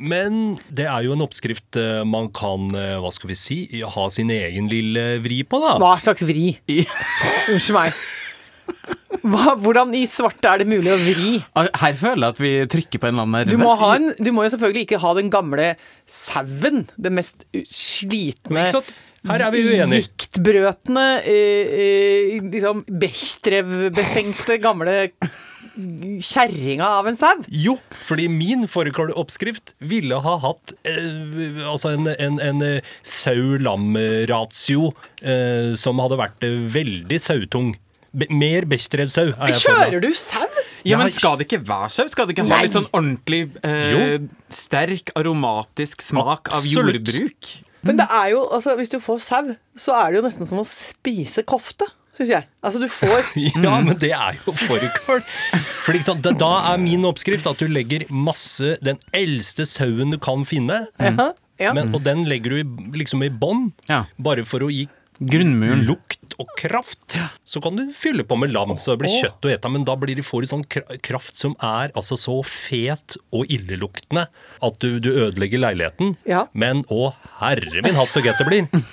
Men 0.00 0.40
det 0.72 0.88
er 0.88 1.04
jo 1.06 1.14
en 1.16 1.24
oppskrift 1.24 1.78
eh, 1.80 2.00
man 2.08 2.30
kan, 2.34 2.70
eh, 2.78 2.96
hva 3.02 3.12
skal 3.14 3.30
vi 3.32 3.38
si, 3.38 3.58
ha 3.84 4.08
sin 4.12 4.32
egen 4.32 4.70
lille 4.72 5.18
vri 5.24 5.42
på, 5.48 5.60
da. 5.62 5.76
Hva 5.82 5.94
slags 6.02 6.24
vri? 6.28 6.54
Unnskyld 7.52 7.76
meg. 7.76 8.04
Hva, 9.24 9.54
hvordan 9.60 9.92
i 9.96 10.02
svarte 10.10 10.50
er 10.50 10.60
det 10.64 10.68
mulig 10.68 10.92
å 10.92 10.98
vri? 11.00 11.30
Her 11.56 11.96
føler 11.96 12.26
jeg 12.26 12.34
at 12.34 12.42
vi 12.42 12.52
trykker 12.74 13.00
på 13.00 13.08
en 13.08 13.16
eller 13.16 13.28
annen 13.28 13.52
Du 13.52 13.60
må, 13.60 13.72
ha 13.80 13.94
en, 13.96 14.10
du 14.18 14.30
må 14.36 14.44
jo 14.44 14.52
selvfølgelig 14.52 14.86
ikke 14.88 15.00
ha 15.04 15.12
den 15.16 15.30
gamle 15.32 15.70
sauen. 16.10 16.84
Den 16.96 17.16
mest 17.20 17.46
slitne? 17.72 18.66
Her 19.28 19.46
er 19.46 19.50
vi 19.54 19.62
uenige. 19.70 20.04
Giktbrøtende, 20.04 21.04
eh, 21.24 21.74
eh, 21.80 22.38
liksom 22.52 22.84
Bechdrev-befengte 22.88 24.58
gamle 24.60 25.08
kjerringa 26.22 26.86
av 27.00 27.08
en 27.10 27.16
sau. 27.18 27.32
Jo, 27.50 27.78
fordi 28.06 28.28
min 28.30 28.66
fårikåloppskrift 28.70 29.72
ville 29.82 30.20
ha 30.22 30.34
hatt 30.44 30.74
eh, 30.86 31.64
altså 31.66 31.94
en, 31.96 32.06
en, 32.14 32.36
en 32.38 32.62
eh, 32.62 32.92
sau-lam-ratio 33.02 34.92
eh, 35.24 35.72
som 35.80 35.98
hadde 36.04 36.20
vært 36.20 36.46
veldig 36.76 37.18
sautung. 37.22 37.72
Be 38.14 38.28
mer 38.30 38.62
Bechdrev-sau. 38.70 39.32
er. 39.34 39.56
Kjører 39.58 39.98
du 40.04 40.12
sau? 40.14 40.44
Ja, 40.86 41.00
men 41.00 41.10
Skal 41.10 41.40
det 41.40 41.48
ikke 41.48 41.64
være 41.66 41.90
sau? 41.90 42.06
Skal 42.12 42.28
det 42.28 42.36
ikke 42.36 42.44
ha 42.46 42.52
Nei. 42.52 42.64
litt 42.68 42.76
sånn 42.76 42.86
ordentlig 42.94 43.40
eh, 43.66 44.20
sterk, 44.54 45.10
aromatisk 45.18 46.04
smak 46.04 46.52
av 46.54 46.68
jordbruk? 46.68 47.54
Men 47.84 47.98
det 48.00 48.06
er 48.10 48.30
jo, 48.32 48.40
altså, 48.56 48.74
hvis 48.78 48.90
du 48.92 48.98
får 49.02 49.20
sau, 49.24 49.52
så 49.76 49.94
er 50.00 50.10
det 50.14 50.20
jo 50.20 50.24
nesten 50.28 50.48
som 50.48 50.62
å 50.62 50.66
spise 50.68 51.44
kofte, 51.48 51.86
syns 52.16 52.30
jeg. 52.32 52.46
Altså, 52.64 52.80
du 52.80 52.88
får 52.88 53.30
Ja, 53.64 53.76
men 53.84 53.98
det 54.00 54.12
er 54.16 54.38
jo 54.44 54.54
fårikål. 54.56 55.22
Fordi 55.84 55.98
liksom, 56.00 56.20
da, 56.24 56.32
da 56.40 56.52
er 56.72 56.82
min 56.82 57.04
oppskrift 57.08 57.46
at 57.50 57.60
du 57.60 57.66
legger 57.68 58.06
masse 58.14 58.76
Den 58.84 59.00
eldste 59.14 59.66
sauen 59.68 60.14
du 60.14 60.18
kan 60.22 60.44
finne, 60.48 60.84
ja, 61.00 61.30
ja. 61.60 61.72
men, 61.76 61.92
og 61.94 62.02
den 62.06 62.24
legger 62.30 62.54
du 62.56 62.60
i, 62.62 62.66
liksom 63.04 63.22
i 63.26 63.30
bånn, 63.30 63.68
Ja. 63.90 64.04
bare 64.18 64.44
for 64.48 64.64
å 64.66 64.70
gi 64.72 64.86
Grunnmuren. 65.22 65.84
lukt 65.86 66.34
og 66.42 66.48
kraft. 66.58 67.14
Så 67.46 67.60
kan 67.62 67.76
du 67.78 67.84
fylle 67.94 68.24
på 68.26 68.34
med 68.36 68.50
lam, 68.50 68.72
så 68.82 68.96
det 68.96 69.04
blir 69.04 69.12
kjøtt 69.22 69.46
å 69.46 69.52
ete. 69.52 69.70
Men 69.70 69.84
da 69.86 69.94
blir 69.94 70.16
det, 70.18 70.24
får 70.26 70.42
du 70.42 70.48
sånn 70.50 70.64
kra- 70.66 70.96
kraft 71.06 71.38
som 71.38 71.54
er 71.62 71.92
altså 71.94 72.18
så 72.18 72.34
fet 72.44 73.14
og 73.30 73.46
illeluktende 73.54 74.24
at 74.66 74.80
du, 74.82 74.96
du 74.98 75.12
ødelegger 75.12 75.62
leiligheten. 75.62 76.16
Ja. 76.26 76.48
Men 76.52 76.82
å 76.90 77.12
herre 77.40 77.82
min 77.84 77.96
hatt, 77.98 78.12
så 78.14 78.22
godt 78.24 78.40
det 78.42 78.46
blir. 78.48 78.84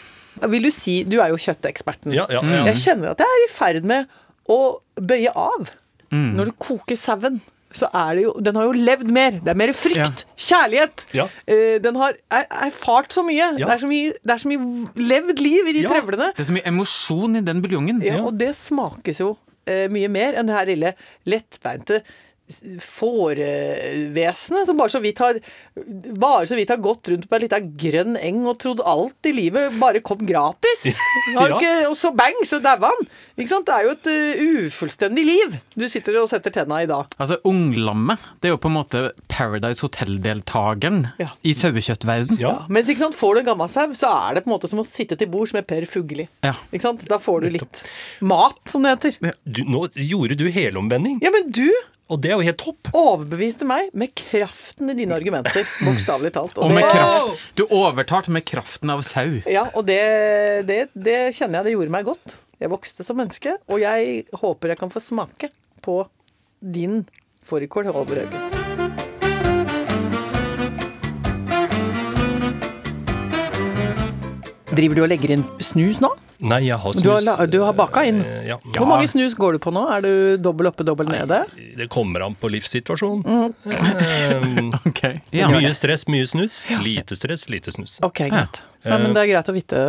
Vil 0.51 0.63
du 0.63 0.71
si 0.73 1.01
Du 1.03 1.17
er 1.19 1.29
jo 1.33 1.39
kjøtteksperten. 1.41 2.13
Ja, 2.15 2.25
ja, 2.31 2.41
ja. 2.41 2.65
Jeg 2.71 2.79
kjenner 2.85 3.11
at 3.13 3.19
jeg 3.23 3.27
er 3.37 3.45
i 3.45 3.49
ferd 3.51 3.87
med 3.87 4.07
å 4.49 4.59
bøye 4.99 5.33
av. 5.37 5.73
Når 6.11 6.49
du 6.49 6.55
koker 6.59 6.97
sauen, 6.99 7.37
så 7.71 7.87
er 7.95 8.17
det 8.17 8.23
jo 8.25 8.31
Den 8.43 8.57
har 8.59 8.65
jo 8.67 8.73
levd 8.75 9.11
mer. 9.15 9.37
Det 9.43 9.53
er 9.53 9.59
mer 9.59 9.71
frykt, 9.77 10.25
kjærlighet. 10.35 11.05
Ja. 11.15 11.27
Eh, 11.47 11.77
den 11.83 11.95
har 11.99 12.17
er, 12.31 12.47
erfart 12.67 13.13
så 13.15 13.23
mye. 13.23 13.53
Ja. 13.59 13.67
Det, 13.67 13.69
er 13.77 13.83
så 13.85 13.91
mye 13.91 14.09
det 14.17 14.33
er 14.35 14.41
så 14.43 14.51
mye 14.51 15.05
levd 15.11 15.39
liv 15.39 15.69
i 15.71 15.75
de 15.77 15.85
Ja. 15.85 15.93
trevlene. 15.93 16.31
Det 16.35 16.43
er 16.43 16.49
så 16.49 16.57
mye 16.57 16.67
emosjon 16.67 17.39
i 17.39 17.45
den 17.47 17.61
buljongen. 17.63 18.01
Ja, 18.03 18.19
og 18.25 18.35
det 18.41 18.51
smakes 18.59 19.21
jo 19.23 19.37
eh, 19.67 19.87
mye 19.93 20.09
mer 20.11 20.35
enn 20.39 20.51
det 20.51 20.57
her 20.57 20.67
lille 20.73 20.93
lettbeinte 21.31 22.01
fårevesenet 22.83 24.67
som 24.67 24.77
bare 24.77 24.89
så 24.93 24.99
vidt 25.03 25.19
har 25.23 25.39
bare 26.21 26.47
så 26.47 26.55
vidt 26.57 26.69
har 26.73 26.81
gått 26.83 27.09
rundt 27.11 27.27
på 27.29 27.37
ei 27.37 27.43
lita 27.45 27.59
grønn 27.61 28.17
eng 28.19 28.41
og 28.49 28.57
trodd 28.61 28.81
alt 28.87 29.29
i 29.29 29.33
livet 29.35 29.77
bare 29.81 30.01
kom 30.05 30.21
gratis. 30.27 30.85
Ja. 31.33 31.45
ikke, 31.51 31.73
og 31.89 31.95
så 31.97 32.11
bang, 32.15 32.37
så 32.47 32.59
daua 32.63 32.91
han. 32.91 33.07
Ikke 33.37 33.53
sant? 33.53 33.67
Det 33.69 33.75
er 33.77 33.87
jo 33.87 33.93
et 33.95 34.09
uh, 34.11 34.67
ufullstendig 34.67 35.23
liv 35.27 35.55
du 35.79 35.85
sitter 35.89 36.17
og 36.21 36.27
setter 36.29 36.53
tenna 36.53 36.81
i 36.83 36.89
da. 36.89 37.03
Altså, 37.21 37.39
Unglammet 37.47 38.21
det 38.41 38.49
er 38.49 38.55
jo 38.55 38.61
på 38.61 38.69
en 38.71 38.77
måte 38.77 39.03
Paradise 39.31 39.83
Hotel-deltakeren 39.85 41.05
Ja. 41.21 41.31
i 41.47 41.53
sauekjøttverden. 41.57 42.39
Ja. 42.41 42.53
Mens 42.71 42.89
ikke 42.91 43.05
sant, 43.05 43.17
får 43.17 43.35
du 43.35 43.43
en 43.43 43.49
gammel 43.53 43.71
sau, 43.71 43.87
så 43.97 44.11
er 44.11 44.37
det 44.37 44.45
på 44.45 44.51
en 44.51 44.55
måte 44.57 44.69
som 44.71 44.81
å 44.83 44.87
sitte 44.87 45.17
til 45.19 45.29
bords 45.31 45.55
med 45.55 45.67
Per 45.69 45.87
Fugelli. 45.89 46.27
Ja. 46.45 46.53
Ikke 46.71 46.85
sant? 46.85 47.05
Da 47.09 47.19
får 47.21 47.45
du 47.45 47.49
litt 47.57 47.81
mat, 48.25 48.59
som 48.69 48.85
det 48.85 48.95
heter. 48.97 49.33
Du, 49.45 49.63
nå 49.67 49.85
gjorde 49.95 50.37
du 50.39 50.47
helomvending, 50.53 51.19
Ja, 51.23 51.31
men 51.33 51.49
du 51.53 51.67
og 52.11 52.19
det 52.21 52.31
er 52.33 52.37
jo 52.37 52.45
helt 52.49 52.59
topp. 52.59 52.89
overbeviste 52.97 53.65
meg 53.67 53.89
med 53.97 54.11
kraften 54.19 54.91
i 54.91 54.97
dine 54.97 55.15
argumenter, 55.15 55.63
bokstavelig 55.87 56.33
talt. 56.35 56.57
Og 56.59 56.71
med 56.73 56.83
det- 56.83 56.91
kraft. 56.91 57.45
Du 57.55 57.63
overtalte 57.69 58.31
med 58.35 58.43
kraften 58.45 58.91
av 58.91 59.01
sau. 59.07 59.39
Ja, 59.47 59.69
og 59.73 59.85
det, 59.87 60.01
det, 60.67 60.81
det 60.93 61.19
kjenner 61.37 61.61
jeg 61.61 61.71
det 61.71 61.75
gjorde 61.77 61.95
meg 61.95 62.05
godt. 62.11 62.37
Jeg 62.61 62.69
vokste 62.69 63.05
som 63.07 63.17
menneske, 63.17 63.55
og 63.71 63.79
jeg 63.81 64.25
håper 64.37 64.75
jeg 64.75 64.77
kan 64.83 64.91
få 64.93 65.01
smake 65.01 65.49
på 65.81 66.03
din 66.61 67.05
fårikål, 67.47 67.89
over 67.95 68.21
Haugen. 68.21 68.60
Driver 74.75 74.95
du 74.95 75.01
og 75.03 75.09
legger 75.11 75.33
inn 75.35 75.43
snus 75.63 75.99
nå? 76.03 76.09
Nei, 76.41 76.61
jeg 76.65 76.77
har 76.81 76.93
snus. 76.95 77.03
Du 77.05 77.09
har, 77.11 77.21
la- 77.21 77.45
du 77.45 77.59
har 77.61 77.73
baka 77.77 78.01
inn. 78.09 78.21
Eh, 78.25 78.47
Ja. 78.49 78.55
Hvor 78.73 78.87
mange 78.89 79.07
snus 79.11 79.35
går 79.37 79.53
du 79.53 79.59
på 79.61 79.71
nå? 79.75 79.83
Er 79.93 80.01
du 80.01 80.37
dobbel 80.41 80.67
oppe, 80.71 80.83
dobbel 80.87 81.05
nede? 81.11 81.43
Det 81.77 81.87
kommer 81.93 82.23
an 82.25 82.33
på 82.41 82.49
livssituasjonen. 82.49 83.21
Mm. 83.21 83.53
Eh, 83.69 84.79
Ok. 84.89 85.01
Ja. 85.37 85.49
Mye 85.53 85.73
stress, 85.77 86.07
mye 86.09 86.25
snus. 86.25 86.63
Lite 86.81 87.15
stress, 87.19 87.45
lite 87.49 87.71
snus. 87.75 87.99
Ok, 88.01 88.23
greit. 88.31 88.63
Nei, 88.81 88.97
men 88.97 89.13
det 89.13 89.21
er 89.21 89.29
greit 89.29 89.49
å 89.51 89.53
vite. 89.53 89.79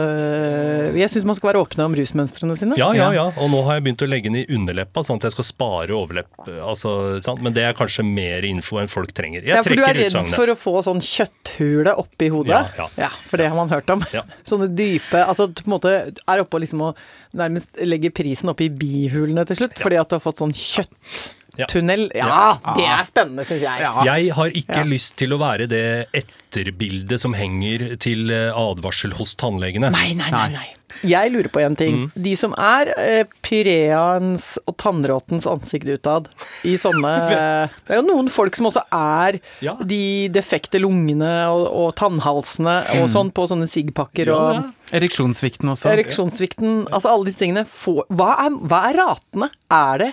Jeg 1.01 1.09
syns 1.13 1.25
man 1.29 1.37
skal 1.39 1.53
være 1.53 1.63
åpne 1.65 1.87
om 1.89 1.95
rusmønstrene 1.97 2.57
sine. 2.61 2.77
Ja, 2.81 2.91
ja, 2.97 3.09
ja. 3.17 3.25
Og 3.41 3.49
nå 3.53 3.63
har 3.65 3.79
jeg 3.79 3.87
begynt 3.87 4.05
å 4.05 4.09
legge 4.11 4.29
den 4.29 4.43
i 4.43 4.45
underleppa, 4.53 5.05
sånn 5.07 5.21
at 5.21 5.31
jeg 5.31 5.37
skal 5.37 5.49
spare 5.49 5.97
overlepp. 5.97 6.31
Altså, 6.61 6.93
sant? 7.25 7.41
Men 7.45 7.57
det 7.57 7.65
er 7.65 7.77
kanskje 7.79 8.05
mer 8.05 8.45
info 8.49 8.83
enn 8.83 8.93
folk 8.93 9.15
trenger. 9.17 9.47
Jeg 9.47 9.57
Ja, 9.57 9.65
for 9.65 9.79
du 9.79 9.85
er 9.87 9.97
redd 9.97 10.13
utsagnet. 10.13 10.37
for 10.37 10.53
å 10.53 10.59
få 10.59 10.77
sånn 10.85 11.01
kjøtthule 11.05 11.97
oppi 12.05 12.29
hodet? 12.35 12.53
Ja, 12.53 12.85
ja. 12.85 12.89
ja 13.07 13.11
for 13.31 13.41
det 13.41 13.49
har 13.49 13.57
man 13.57 13.73
hørt 13.73 13.89
om. 13.95 14.05
Ja. 14.13 14.27
Sånne 14.49 14.69
dype 14.77 15.23
Altså 15.23 15.49
på 15.49 15.65
en 15.65 15.73
måte 15.73 15.93
er 16.13 16.43
oppe 16.43 16.59
og 16.59 16.65
liksom 16.65 16.83
og 16.83 16.99
nærmest 17.39 17.79
legger 17.81 18.13
prisen 18.13 18.51
oppi 18.53 18.69
bihulene 18.69 19.47
til 19.49 19.63
slutt, 19.63 19.79
fordi 19.81 20.01
at 20.01 20.11
du 20.11 20.19
har 20.19 20.25
fått 20.25 20.43
sånn 20.43 20.53
kjøtttunnel. 20.53 21.39
Ja, 21.59 21.67
det 21.69 22.87
er 22.89 23.05
spennende, 23.05 23.45
syns 23.45 23.61
jeg. 23.61 23.81
Ja. 23.85 23.93
Jeg 24.09 24.33
har 24.33 24.55
ikke 24.57 24.79
Ja. 24.83 24.85
lyst 24.89 25.17
til 25.21 25.35
å 25.35 25.39
være 25.39 25.67
det 25.69 25.83
etterbildet 26.17 27.21
som 27.21 27.35
henger 27.37 27.97
til 28.01 28.31
eh, 28.33 28.53
advarsel 28.57 29.13
hos 29.19 29.35
tannlegene. 29.37 29.91
Nei, 29.93 30.15
nei, 30.17 30.31
nei, 30.33 30.49
nei. 30.55 30.69
Jeg 31.09 31.31
lurer 31.33 31.49
på 31.49 31.61
en 31.65 31.77
ting. 31.77 31.95
Mm. 32.03 32.11
De 32.25 32.33
som 32.37 32.53
er 32.61 32.91
eh, 33.01 33.25
pyreaens 33.45 34.59
og 34.69 34.77
tannråtens 34.81 35.47
ansikt 35.49 35.89
utad 35.89 36.29
i 36.69 36.75
sånne 36.81 37.13
Det 37.87 37.95
er 37.97 38.01
jo 38.01 38.07
noen 38.11 38.29
folk 38.33 38.57
som 38.59 38.69
også 38.69 38.83
er 38.93 39.39
Ja. 39.65 39.75
de 39.81 40.29
defekte 40.33 40.81
lungene 40.83 41.33
og, 41.53 41.65
og 41.69 41.95
tannhalsene 42.01 42.79
og 43.01 43.09
sånn 43.13 43.33
på 43.33 43.47
sånne 43.49 43.69
sigpakker 43.73 44.33
og 44.35 44.53
Ja, 44.57 44.63
Ereksjonssvikten 44.93 45.71
også. 45.73 45.89
Ereksjonssvikten, 45.89 46.83
altså 46.93 47.09
alle 47.15 47.25
disse 47.31 47.41
tingene. 47.41 47.63
Få, 47.65 48.03
hva, 48.13 48.35
er, 48.45 48.59
hva 48.69 48.83
er 48.91 48.99
ratene? 49.01 49.49
Er 49.73 50.03
det 50.03 50.11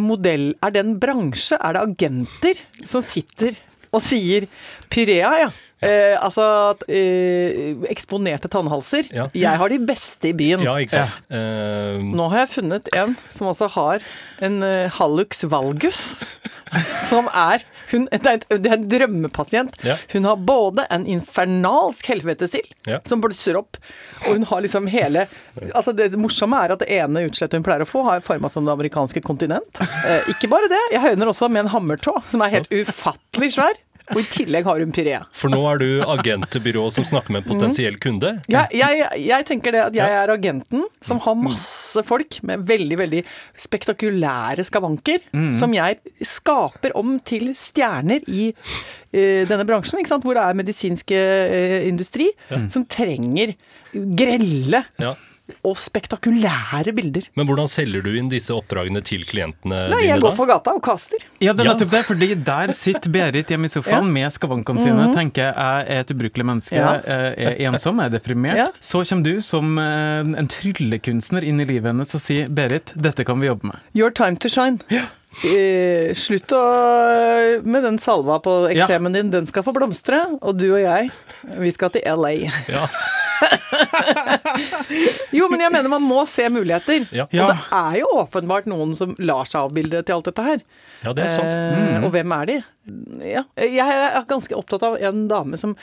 modell, 0.00 0.52
er 0.64 0.74
det 0.74 0.82
en 0.84 0.96
bransje? 1.00 1.58
Er 1.60 1.76
det 1.76 1.84
agenter 1.88 2.64
som 2.88 3.04
sitter 3.04 3.58
og 3.94 4.02
sier 4.02 4.48
Pyrea, 4.90 5.30
ja. 5.44 5.52
Eh, 5.84 6.14
altså 6.16 6.44
eh, 6.88 7.74
eksponerte 7.92 8.48
tannhalser. 8.48 9.08
Ja. 9.12 9.26
Jeg 9.36 9.60
har 9.60 9.72
de 9.72 9.80
beste 9.84 10.30
i 10.30 10.36
byen. 10.36 10.64
Ja, 10.64 10.78
sant. 10.88 11.18
Eh, 11.28 11.98
Nå 12.14 12.28
har 12.32 12.44
jeg 12.44 12.54
funnet 12.54 12.88
en 12.96 13.12
som 13.28 13.50
altså 13.50 13.68
har 13.74 14.04
en 14.44 14.62
uh, 14.64 14.86
hallux 14.96 15.44
valgus, 15.50 16.00
som 17.10 17.28
er 17.28 17.66
hun, 17.92 18.06
det, 18.10 18.20
er, 18.26 18.58
det 18.58 18.70
er 18.70 18.76
en 18.78 18.88
drømmepasient. 18.88 19.76
Ja. 19.84 19.96
Hun 20.12 20.24
har 20.28 20.36
både 20.36 20.86
en 20.90 21.06
infernalsk 21.06 22.06
helvetesild 22.12 22.70
Ja. 22.86 23.00
som 23.08 23.20
blusser 23.24 23.56
opp, 23.58 23.76
og 24.26 24.34
hun 24.36 24.44
har 24.50 24.60
liksom 24.64 24.86
hele 24.92 25.26
Altså 25.74 25.92
Det 25.96 26.10
morsomme 26.20 26.58
er 26.64 26.72
at 26.74 26.82
det 26.82 26.88
ene 26.92 27.22
utslettet 27.28 27.58
hun 27.58 27.64
pleier 27.66 27.84
å 27.84 27.88
få, 27.88 28.02
har 28.06 28.20
forma 28.24 28.48
som 28.52 28.64
det 28.66 28.72
amerikanske 28.74 29.20
kontinent. 29.24 29.80
Eh, 30.06 30.30
ikke 30.34 30.48
bare 30.52 30.68
det, 30.72 30.80
jeg 30.92 31.00
høyner 31.04 31.30
også 31.30 31.48
med 31.52 31.64
en 31.64 31.72
hammertå, 31.74 32.14
som 32.30 32.42
er 32.44 32.52
helt 32.58 32.70
ufattelig 32.72 33.52
svær. 33.56 33.76
Og 34.12 34.20
i 34.20 34.24
tillegg 34.28 34.66
har 34.68 34.82
hun 34.82 34.92
puré. 34.92 35.16
For 35.32 35.52
nå 35.52 35.60
er 35.70 35.80
du 35.80 35.88
agentbyrå 36.14 36.84
som 36.92 37.06
snakker 37.08 37.32
med 37.32 37.42
en 37.42 37.48
potensiell 37.48 37.96
kunde. 38.02 38.34
Jeg, 38.52 38.68
jeg, 38.76 39.06
jeg 39.24 39.46
tenker 39.48 39.74
det 39.74 39.82
at 39.86 39.96
jeg 39.96 40.16
er 40.18 40.32
agenten 40.34 40.84
som 41.04 41.22
har 41.24 41.38
masse 41.40 42.04
folk 42.04 42.38
med 42.44 42.66
veldig 42.68 42.98
veldig 43.00 43.22
spektakulære 43.64 44.66
skavanker, 44.68 45.24
som 45.56 45.72
jeg 45.76 46.00
skaper 46.20 46.92
om 47.00 47.16
til 47.24 47.52
stjerner 47.56 48.24
i 48.28 48.50
uh, 48.52 49.42
denne 49.48 49.64
bransjen, 49.68 50.02
ikke 50.02 50.12
sant? 50.12 50.26
hvor 50.26 50.36
det 50.36 50.44
er 50.44 50.58
medisinsk 50.60 51.14
uh, 51.16 51.80
industri 51.88 52.28
som 52.72 52.84
trenger 52.84 53.56
grelle 53.94 54.84
Ja. 55.00 55.14
Og 55.64 55.74
spektakulære 55.76 56.92
bilder. 56.96 57.26
Men 57.36 57.46
hvordan 57.46 57.68
selger 57.68 58.00
du 58.02 58.14
inn 58.16 58.30
disse 58.32 58.48
oppdragene 58.54 59.02
til 59.04 59.26
klientene 59.28 59.90
Nei, 59.92 59.98
dine 60.00 60.08
jeg 60.14 60.20
da? 60.22 60.28
går 60.30 60.36
på 60.38 60.46
gata 60.48 60.72
og 60.72 60.82
kaster. 60.82 61.18
Ja, 61.40 61.52
det 61.52 61.60
er 61.60 61.68
Ja. 61.68 61.74
nettopp 61.74 61.90
det, 61.90 62.00
fordi 62.06 62.28
der 62.44 62.72
sitter 62.72 63.10
Berit 63.12 63.48
hjemme 63.52 63.68
i 63.68 63.68
sofaen 63.68 64.08
med 64.10 64.32
skavankene 64.32 64.80
sine. 64.80 65.14
Tenker 65.14 65.42
jeg 65.50 65.54
er 65.56 66.00
et 66.00 66.10
ubrukelig 66.14 66.46
menneske, 66.48 66.72
Ja. 66.80 66.94
eh, 67.04 67.34
er 67.36 67.56
ensom, 67.68 68.00
er 68.00 68.08
deprimert. 68.08 68.56
Ja. 68.56 68.66
Så 68.80 69.04
kommer 69.04 69.22
du 69.24 69.40
som 69.42 69.78
eh, 69.78 70.20
en 70.40 70.48
tryllekunstner 70.48 71.44
inn 71.44 71.60
i 71.60 71.64
livet 71.66 71.92
hennes 71.92 72.14
og 72.14 72.20
sier 72.20 72.48
'Berit, 72.48 72.94
dette 72.96 73.24
kan 73.24 73.38
vi 73.38 73.46
jobbe 73.48 73.68
med'. 73.68 73.80
Your 73.94 74.10
time 74.10 74.36
to 74.36 74.48
shine. 74.48 74.80
Eh, 75.44 76.14
slutt 76.14 76.46
å 76.54 77.64
med 77.66 77.82
den 77.82 77.98
salva 77.98 78.38
på 78.40 78.72
Ja. 78.72 78.86
eksemen 78.86 79.12
din. 79.12 79.30
Den 79.30 79.46
skal 79.46 79.62
få 79.64 79.74
blomstre. 79.74 80.38
Og 80.40 80.56
du 80.56 80.72
og 80.74 80.80
jeg, 80.80 81.10
vi 81.58 81.70
skal 81.72 81.90
til 81.90 82.02
LA. 82.06 82.48
Ja. 82.68 82.86
Jo, 85.34 85.48
men 85.50 85.62
jeg 85.64 85.72
mener 85.74 85.90
man 85.92 86.04
må 86.04 86.22
se 86.30 86.46
muligheter. 86.52 87.06
Ja. 87.14 87.26
Og 87.26 87.50
det 87.50 87.56
er 87.78 87.98
jo 88.00 88.08
åpenbart 88.22 88.68
noen 88.70 88.94
som 88.98 89.14
lar 89.22 89.48
seg 89.48 89.66
avbilde 89.66 90.02
til 90.06 90.16
alt 90.18 90.28
dette 90.30 90.46
her. 90.46 90.62
ja, 91.04 91.12
det 91.16 91.26
er 91.26 91.32
sant. 91.32 91.54
Eh, 91.54 92.04
Og 92.06 92.12
hvem 92.14 92.34
er 92.38 92.50
de? 92.50 92.56
Ja. 93.34 93.44
Jeg 93.60 93.98
er 93.98 94.26
ganske 94.30 94.56
opptatt 94.58 94.84
av 94.86 94.98
en 95.00 95.24
dame 95.30 95.58
som 95.60 95.74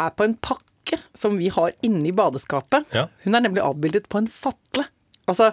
er 0.00 0.12
på 0.16 0.26
en 0.28 0.36
pakke 0.44 1.00
som 1.18 1.36
vi 1.38 1.50
har 1.52 1.74
inne 1.86 2.08
i 2.10 2.14
badeskapet. 2.16 2.88
Ja. 2.96 3.06
Hun 3.24 3.36
er 3.38 3.44
nemlig 3.46 3.62
avbildet 3.64 4.08
på 4.12 4.22
en 4.22 4.30
fatle. 4.30 4.86
Altså, 5.30 5.50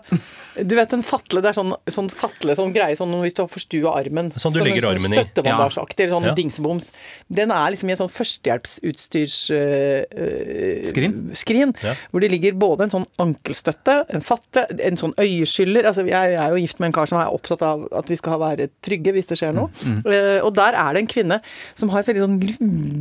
du 0.68 0.74
vet 0.78 0.94
en 0.98 1.04
fatle, 1.06 1.42
det 1.46 1.52
er 1.52 1.58
sånn, 1.58 1.72
sånn 1.94 2.10
fatle, 2.14 2.56
sånn 2.58 2.74
greie, 2.76 2.96
sånn 2.98 3.14
hvis 3.22 3.36
du 3.38 3.44
har 3.44 3.50
forstua 3.52 3.94
armen. 4.00 4.32
Sånn 4.42 4.56
du 4.56 4.60
legger 4.64 4.88
sånn 4.88 4.96
armen 4.98 5.14
i. 5.14 5.20
Støttebandasjeaktig, 5.22 6.10
sånn 6.12 6.26
Ja. 6.30 6.34
dingseboms. 6.38 6.92
Den 7.30 7.52
er 7.54 7.72
liksom 7.76 7.90
i 7.92 7.96
en 7.96 8.02
sånn 8.02 8.12
førstehjelpsutstyrsskrin, 8.14 9.54
øh, 9.58 10.06
øh, 10.18 10.86
Skrin? 10.90 11.16
skrin 11.38 11.76
Ja. 11.84 11.94
Hvor 12.12 12.22
det 12.22 12.32
ligger 12.32 12.54
både 12.58 12.88
en 12.88 12.94
sånn 12.96 13.08
ankelstøtte, 13.22 13.98
en 14.10 14.22
fatte, 14.26 14.66
en 14.82 14.98
sånn 14.98 15.14
øyeskyller. 15.22 15.86
Altså, 15.86 16.06
jeg, 16.08 16.34
jeg 16.34 16.42
er 16.42 16.50
jo 16.50 16.62
gift 16.64 16.80
med 16.80 16.88
en 16.88 16.94
kar 16.98 17.06
som 17.08 17.20
er 17.22 17.32
opptatt 17.34 17.62
av 17.62 17.88
at 17.92 18.08
vi 18.10 18.16
skal 18.20 18.40
være 18.42 18.70
trygge 18.82 19.14
hvis 19.14 19.28
det 19.32 19.38
skjer 19.40 19.54
noe. 19.58 19.70
Eh, 20.08 20.42
og 20.44 20.54
der 20.58 20.74
er 20.78 20.94
det 20.94 21.04
en 21.06 21.08
kvinne 21.12 21.42
som 21.76 21.90
har 21.94 22.00
et 22.02 22.08
veldig 22.12 22.26
sånn 22.26 22.40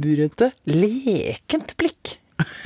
lurete, 0.03 0.53
lekent 0.67 1.77
blikk 1.81 2.17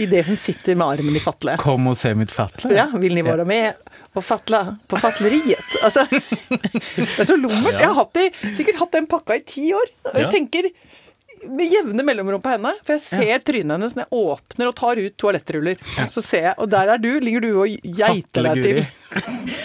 idet 0.03 0.25
hun 0.27 0.37
sitter 0.40 0.75
med 0.75 0.99
armen 0.99 1.14
i 1.14 1.20
fatle. 1.23 1.55
Kom 1.62 1.87
og 1.87 1.96
se 1.99 2.11
mitt 2.18 2.33
fatle. 2.35 2.73
Ja, 2.75 2.88
vil 2.99 3.14
ni 3.14 3.23
være 3.23 3.44
med 3.46 3.77
og 4.16 4.25
fatla 4.27 4.62
på 4.90 4.99
fatleriet? 5.01 5.75
Altså, 5.87 6.07
det 6.11 7.18
er 7.20 7.29
så 7.29 7.37
lummert. 7.38 7.77
Jeg 7.79 7.87
har 7.88 7.94
hatt 8.01 8.14
det, 8.16 8.29
sikkert 8.57 8.81
hatt 8.83 8.92
den 8.99 9.07
pakka 9.11 9.37
i 9.38 9.44
ti 9.46 9.68
år. 9.77 9.92
Og 10.11 10.14
jeg 10.18 10.27
Ja. 10.27 10.31
tenker 10.35 10.70
med 11.40 11.70
jevne 11.73 12.05
mellomrom 12.05 12.42
på 12.44 12.51
henne, 12.53 12.75
for 12.85 12.99
jeg 12.99 13.01
ser 13.01 13.38
trynet 13.40 13.73
hennes 13.73 13.94
når 13.96 14.03
jeg 14.05 14.18
åpner 14.18 14.68
og 14.68 14.75
tar 14.77 14.99
ut 15.01 15.14
toalettruller. 15.16 15.79
Så 16.12 16.20
ser 16.20 16.42
jeg, 16.51 16.55
og 16.61 16.68
der 16.68 16.90
er 16.92 17.01
du, 17.01 17.09
ligger 17.23 17.40
du 17.40 17.49
og 17.62 17.79
geiter 17.96 18.44
deg 18.51 18.61
til. 18.66 18.81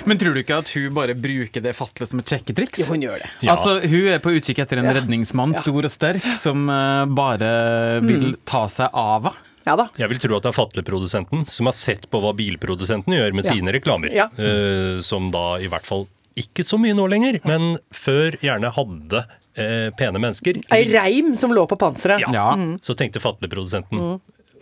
Men 0.07 0.21
tror 0.21 0.37
du 0.37 0.39
ikke 0.39 0.61
at 0.63 0.71
hun 0.71 0.93
bare 0.95 1.17
bruker 1.19 1.59
det 1.65 1.73
fatlet 1.75 2.07
som 2.13 2.21
et 2.23 2.31
sjekketriks? 2.31 2.79
Jo, 2.79 2.87
hun 2.93 3.03
gjør 3.03 3.19
det. 3.25 3.27
Ja. 3.43 3.57
Altså, 3.57 3.75
Hun 3.91 4.07
er 4.07 4.23
på 4.23 4.31
utkikk 4.37 4.61
etter 4.63 4.79
en 4.79 4.87
Ja. 4.87 4.93
redningsmann, 5.01 5.51
stor 5.59 5.83
og 5.83 5.91
sterk, 5.91 6.23
som 6.39 6.63
uh, 6.71 7.03
bare 7.11 7.99
vil 8.07 8.37
ta 8.47 8.67
seg 8.71 8.87
av 8.95 9.27
henne. 9.33 9.51
Ja 9.65 9.75
da. 9.79 9.87
Jeg 9.97 10.09
vil 10.11 10.19
tro 10.21 10.35
at 10.37 10.43
det 10.45 10.51
er 10.51 10.57
fatleprodusenten 10.59 11.45
som 11.49 11.65
har 11.69 11.73
sett 11.73 12.03
på 12.11 12.19
hva 12.21 12.33
bilprodusenten 12.37 13.15
gjør 13.17 13.33
med 13.33 13.45
Ja. 13.47 13.53
sine 13.55 13.73
reklamer. 13.73 14.13
Ja. 14.13 14.27
Uh, 14.37 15.01
som 15.01 15.31
da 15.33 15.57
i 15.57 15.67
hvert 15.71 15.85
fall 15.87 16.05
ikke 16.37 16.65
så 16.67 16.77
mye 16.77 16.93
nå 16.93 17.05
lenger, 17.09 17.39
men 17.47 17.77
før 17.95 18.35
gjerne 18.43 18.69
hadde 18.75 19.21
uh, 19.25 19.89
pene 19.97 20.19
mennesker. 20.21 20.59
Ei 20.75 20.83
reim 20.91 21.33
som 21.39 21.53
lå 21.55 21.63
på 21.71 21.77
panseret. 21.79 22.19
Ja. 22.21 22.29
Ja. 22.35 22.49
Så 22.83 22.93
tenkte 22.99 23.21
fatleprodusenten 23.23 24.19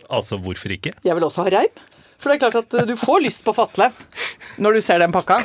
altså 0.08 0.38
hvorfor 0.40 0.70
ikke? 0.76 0.92
Jeg 1.04 1.14
vil 1.18 1.24
også 1.26 1.44
ha 1.44 1.52
reim. 1.58 1.82
For 2.22 2.30
det 2.30 2.36
er 2.38 2.44
klart 2.46 2.60
at 2.62 2.74
uh, 2.80 2.86
du 2.88 2.94
får 2.96 3.24
lyst 3.26 3.44
på 3.44 3.52
fatle 3.56 3.90
når 4.62 4.78
du 4.78 4.80
ser 4.86 5.02
den 5.02 5.12
pakka. 5.12 5.40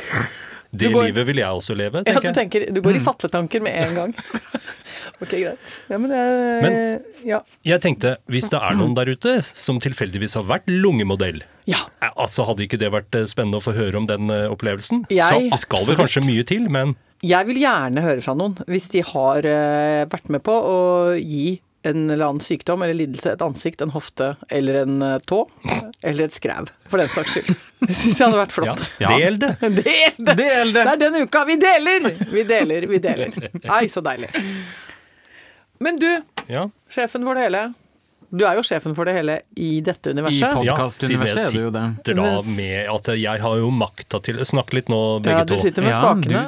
Det 0.70 0.86
går- 0.94 1.08
livet 1.10 1.26
vil 1.26 1.40
jeg 1.42 1.50
også 1.50 1.74
leve, 1.74 2.04
Ja, 2.06 2.14
tenker 2.14 2.22
du 2.22 2.28
jeg. 2.30 2.34
tenker, 2.38 2.66
du 2.72 2.80
går 2.80 2.96
i 2.96 3.00
fatletanker 3.02 3.60
med 3.60 3.74
en 3.88 3.94
gang. 3.96 4.12
Ok, 5.20 5.34
greit. 5.36 5.58
Ja, 5.90 5.98
men 6.00 6.10
jeg, 6.14 6.62
Men- 6.64 7.28
ja. 7.28 7.40
Jeg 7.68 7.82
tenkte, 7.84 8.14
hvis 8.32 8.48
det 8.52 8.60
er 8.60 8.76
noen 8.78 8.94
der 8.96 9.10
ute 9.12 9.34
som 9.44 9.78
tilfeldigvis 9.82 10.34
har 10.38 10.46
vært 10.48 10.68
lungemodell, 10.70 11.42
ja. 11.68 11.82
eh, 12.00 12.10
altså 12.16 12.46
hadde 12.48 12.64
ikke 12.64 12.80
det 12.80 12.90
vært 12.94 13.14
eh, 13.18 13.26
spennende 13.28 13.60
å 13.60 13.64
få 13.64 13.74
høre 13.76 14.00
om 14.00 14.06
den 14.08 14.30
eh, 14.32 14.46
opplevelsen? 14.48 15.04
Jeg- 15.12 15.50
Så 15.52 15.60
skal 15.66 15.84
det 15.86 15.98
kanskje 16.00 16.24
mye 16.24 16.44
til, 16.48 16.68
men 16.72 16.96
Jeg 17.22 17.46
vil 17.46 17.60
gjerne 17.60 18.00
høre 18.00 18.22
fra 18.24 18.32
noen 18.34 18.56
hvis 18.66 18.88
de 18.94 19.02
har 19.04 19.42
vært 20.08 20.30
med 20.32 20.42
på 20.42 20.52
å 20.56 20.78
gi 21.20 21.60
en 21.82 22.10
eller 22.10 22.26
annen 22.26 22.40
sykdom 22.44 22.82
eller 22.84 22.92
lidelse 22.96 23.30
et 23.32 23.40
ansikt, 23.44 23.80
en 23.80 23.92
hofte 23.92 24.36
eller 24.50 24.82
en 24.82 25.20
tå. 25.24 25.46
Eller 26.04 26.26
et 26.26 26.32
skræv, 26.36 26.68
for 26.88 27.00
den 27.00 27.08
saks 27.12 27.36
skyld. 27.38 27.54
Det 27.80 27.96
syns 27.96 28.18
jeg 28.20 28.26
hadde 28.26 28.40
vært 28.40 28.52
ja, 28.52 28.74
flott. 28.76 28.82
Ja. 29.00 29.12
del 29.16 29.38
det! 29.40 29.50
Del 29.60 29.76
det! 30.26 30.34
Del 30.36 30.72
det! 30.76 30.84
Det 30.84 30.92
er 30.92 31.00
den 31.00 31.16
uka! 31.24 31.44
Vi 31.48 31.56
deler! 31.60 32.08
Vi 32.32 32.44
deler, 32.48 32.86
vi 32.88 32.98
deler. 33.04 33.36
Nei, 33.64 33.82
så 33.92 34.02
deilig. 34.04 34.28
Men 35.80 35.96
du, 35.96 36.08
Ja, 36.50 36.66
sjefen 36.90 37.24
for 37.24 37.34
det 37.38 37.46
hele. 37.48 37.74
Du 38.30 38.44
er 38.46 38.54
jo 38.54 38.62
sjefen 38.62 38.94
for 38.94 39.04
det 39.08 39.14
hele 39.16 39.40
i 39.58 39.80
dette 39.82 40.10
I 40.10 40.14
universet. 40.14 40.52
pod- 40.54 40.66
podkastuniverset 40.68 41.48
er 41.48 41.50
du 41.56 41.62
jo 41.64 41.70
det. 41.74 41.86
da 42.14 42.26
med 42.56 42.86
altså 42.92 43.16
Jeg 43.18 43.40
har 43.42 43.56
jo 43.58 43.70
makta 43.74 44.20
til 44.22 44.36
Snakk 44.46 44.72
litt 44.76 44.88
nå, 44.92 45.00
begge 45.24 45.38
Ja, 45.38 45.44
du 45.44 45.56
to. 45.56 45.62
sitter 45.62 45.82
med 45.82 45.90
Ja, 45.90 46.00
spakene. 46.00 46.46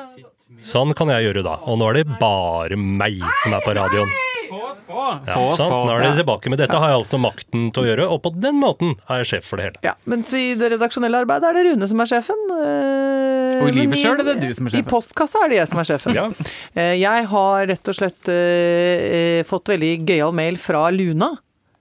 Sånn 0.62 0.94
kan 0.94 1.08
jeg 1.08 1.26
gjøre 1.26 1.42
da. 1.42 1.56
Og 1.66 1.78
nå 1.80 1.88
er 1.90 1.94
det 2.04 2.18
bare 2.20 2.76
meg 2.78 3.18
som 3.42 3.52
er 3.56 3.60
på 3.64 3.74
radioen. 3.74 4.08
Få 4.52 4.60
oss 4.68 4.80
på! 4.86 5.00
Ja, 5.26 5.34
Få 5.34 5.44
oss 5.48 5.58
sant? 5.60 5.72
på. 5.72 5.78
Nå 5.88 5.94
er 5.96 6.04
det 6.04 6.12
tilbake 6.20 6.52
med 6.52 6.60
dette 6.62 6.78
har 6.82 6.92
jeg 6.92 6.98
altså 7.00 7.20
makten 7.22 7.68
til 7.72 7.82
å 7.82 7.86
gjøre, 7.88 8.08
og 8.12 8.20
på 8.26 8.32
den 8.44 8.58
måten 8.60 8.92
er 9.08 9.22
jeg 9.22 9.30
sjef 9.32 9.48
for 9.48 9.60
det 9.62 9.70
hele. 9.70 9.82
Ja, 9.88 9.94
mens 10.12 10.32
i 10.36 10.44
det 10.60 10.72
redaksjonelle 10.74 11.22
arbeidet 11.24 11.48
er 11.50 11.58
det 11.58 11.64
Rune 11.70 11.88
som 11.90 12.04
er 12.04 12.10
sjefen. 12.12 12.42
eh, 12.58 13.62
Og 13.62 13.68
i 13.70 13.76
livet 13.80 13.98
selv 14.02 14.20
er 14.22 14.28
det 14.32 14.36
du 14.44 14.50
som 14.54 14.68
er 14.68 14.74
sjefen. 14.76 14.84
I 14.86 14.90
postkassa 14.92 15.44
er 15.46 15.52
det 15.54 15.60
jeg 15.62 15.70
som 15.72 15.82
er 15.82 15.88
sjefen. 15.92 16.14
Ja. 16.20 16.26
Eh, 16.76 16.94
Jeg 17.00 17.26
har 17.32 17.66
rett 17.72 17.88
og 17.88 17.96
slett 17.96 18.28
eh, 18.28 19.06
eh, 19.16 19.42
fått 19.48 19.72
veldig 19.72 19.94
gøyal 20.08 20.32
mail 20.36 20.60
fra 20.60 20.84
Luna, 20.92 21.32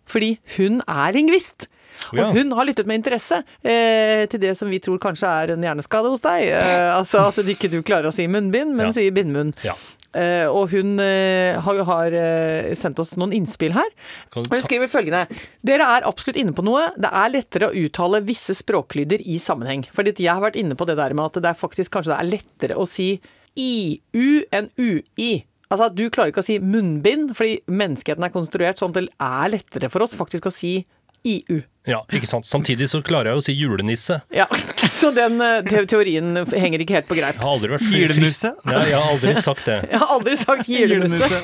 fordi 0.10 0.34
hun 0.58 0.82
er 0.88 1.14
lingvist. 1.16 1.68
Og 2.12 2.34
hun 2.34 2.50
har 2.58 2.66
lyttet 2.66 2.88
med 2.90 2.98
interesse 2.98 3.44
eh, 3.62 4.24
til 4.32 4.40
det 4.42 4.56
som 4.58 4.68
vi 4.72 4.80
tror 4.82 4.98
kanskje 5.04 5.30
er 5.30 5.52
en 5.54 5.62
hjerneskade 5.62 6.10
hos 6.10 6.24
deg. 6.26 6.48
Eh, 6.50 6.88
altså 7.00 7.28
at 7.30 7.38
du 7.46 7.52
ikke 7.54 7.70
du 7.70 7.82
klarer 7.86 8.10
å 8.10 8.16
si 8.16 8.26
munnbind, 8.28 8.74
men 8.74 8.88
Ja. 8.90 8.96
sier 8.96 9.14
bindmunn. 9.14 9.52
Ja. 9.64 9.76
Eh, 10.12 10.48
og 10.52 10.74
hun 10.74 11.00
eh, 11.00 11.56
har, 11.64 11.82
har 11.88 12.16
eh, 12.18 12.72
sendt 12.76 13.00
oss 13.00 13.14
noen 13.20 13.36
innspill 13.36 13.76
her. 13.76 13.88
Hun 14.36 14.48
skriver 14.66 14.92
følgende 14.92 15.24
Dere 15.64 15.88
er 15.98 16.08
absolutt 16.10 16.40
inne 16.42 16.56
på 16.56 16.66
noe. 16.68 16.90
Det 17.00 17.12
er 17.12 17.32
lettere 17.32 17.70
å 17.70 17.78
uttale 17.86 18.24
visse 18.28 18.56
språklyder 18.58 19.24
i 19.24 19.40
sammenheng. 19.42 19.86
Fordi 19.96 20.16
jeg 20.18 20.34
har 20.34 20.44
vært 20.44 20.60
inne 20.60 20.76
på 20.76 20.88
det 20.90 20.98
der 21.00 21.16
med 21.16 21.30
at 21.30 21.40
det 21.44 21.54
er 21.54 21.62
faktisk 21.62 21.96
kanskje 21.96 22.14
det 22.14 22.20
er 22.20 22.34
lettere 22.34 22.80
å 22.80 22.88
si 22.90 23.14
IU 23.56 24.44
enn 24.52 24.72
UI. 24.80 25.46
Altså 25.72 25.88
at 25.88 25.96
du 25.96 26.04
klarer 26.12 26.34
ikke 26.34 26.44
å 26.44 26.50
si 26.50 26.58
munnbind, 26.60 27.32
fordi 27.38 27.62
menneskeheten 27.72 28.26
er 28.28 28.34
konstruert 28.34 28.82
sånn 28.82 28.92
at 28.92 29.00
det 29.00 29.14
er 29.24 29.54
lettere 29.54 29.90
for 29.92 30.04
oss 30.04 30.18
faktisk 30.20 30.50
å 30.50 30.54
si 30.54 30.82
IU. 31.24 31.62
Ja, 31.90 32.04
ikke 32.14 32.28
sant. 32.30 32.46
Samtidig 32.46 32.86
så 32.92 33.00
klarer 33.02 33.32
jeg 33.32 33.40
å 33.40 33.44
si 33.46 33.56
julenisse. 33.58 34.20
Ja, 34.36 34.46
Så 35.02 35.10
den 35.16 35.40
eh, 35.42 35.64
te 35.66 35.80
teorien 35.90 36.36
henger 36.54 36.84
ikke 36.84 36.94
helt 37.00 37.08
på 37.10 37.16
greip. 37.18 37.34
Jeg 37.34 37.42
har 37.42 37.56
aldri 37.56 37.72
vært 37.74 37.88
julenisse? 37.90 38.52
Julenusse? 38.52 38.52
Nei, 38.70 38.84
jeg 38.92 39.00
har 39.00 39.08
aldri 39.16 39.34
sagt 39.42 39.66
det. 39.66 39.78
Jeg 39.92 40.02
har 40.04 40.12
aldri 40.14 40.36
sagt 40.38 40.70
julenusse. 40.70 41.40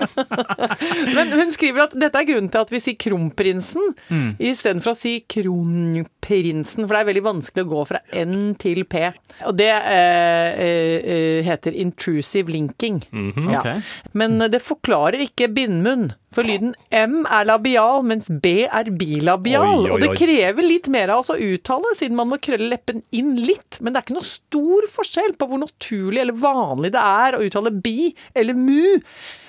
Men 1.18 1.34
hun 1.40 1.54
skriver 1.56 1.88
at 1.88 1.96
dette 1.98 2.22
er 2.22 2.28
grunnen 2.30 2.52
til 2.54 2.62
at 2.62 2.74
vi 2.74 2.82
sier 2.84 3.00
kronprinsen 3.02 3.94
Mm. 4.08 4.36
istedenfor 4.40 4.94
å 4.94 4.96
si 4.98 5.14
kronprinsen, 5.28 6.86
for 6.86 6.94
det 6.96 7.00
er 7.02 7.08
veldig 7.10 7.24
vanskelig 7.26 7.64
å 7.66 7.70
gå 7.72 7.82
fra 7.90 8.00
N 8.16 8.54
til 8.62 8.84
P. 8.90 9.04
Og 9.48 9.58
det 9.60 9.70
eh, 9.74 10.62
eh, 10.68 11.40
heter 11.48 11.76
intrusive 11.78 12.52
linking. 12.54 13.02
ja. 13.12 13.60
okay. 13.62 13.82
Men 14.18 14.38
det 14.52 14.62
forklarer 14.66 15.22
ikke 15.26 15.50
bindmunn, 15.54 16.12
for 16.36 16.46
lyden 16.48 16.74
M 16.94 17.24
er 17.26 17.48
labial, 17.50 18.04
mens 18.06 18.28
B 18.30 18.68
er 18.68 18.92
bilabial. 18.94 19.86
Oi, 19.88 19.90
oi, 19.90 19.94
Og 19.96 20.04
det 20.04 20.12
oi. 20.12 20.18
Krever 20.28 20.66
litt 20.66 20.88
mer 20.92 21.14
av 21.14 21.24
oss 21.24 21.32
å 21.32 21.40
uttale, 21.40 21.96
siden 21.98 22.18
man 22.20 22.30
må 22.32 22.40
krølle 22.44 22.70
leppen 22.74 23.02
inn 23.16 23.36
litt. 23.40 23.80
Men 23.80 23.94
det 23.94 24.02
er 24.02 24.08
ikke 24.08 24.20
noe 24.20 24.28
stor 24.28 24.88
forskjell 24.92 25.36
på 25.40 25.50
hvor 25.50 25.62
naturlig 25.64 26.24
eller 26.24 26.38
vanlig 26.38 26.94
det 26.96 27.04
er 27.04 27.38
å 27.38 27.44
uttale 27.46 27.74
bi 27.74 28.12
eller 28.38 28.58
mu. 28.58 28.98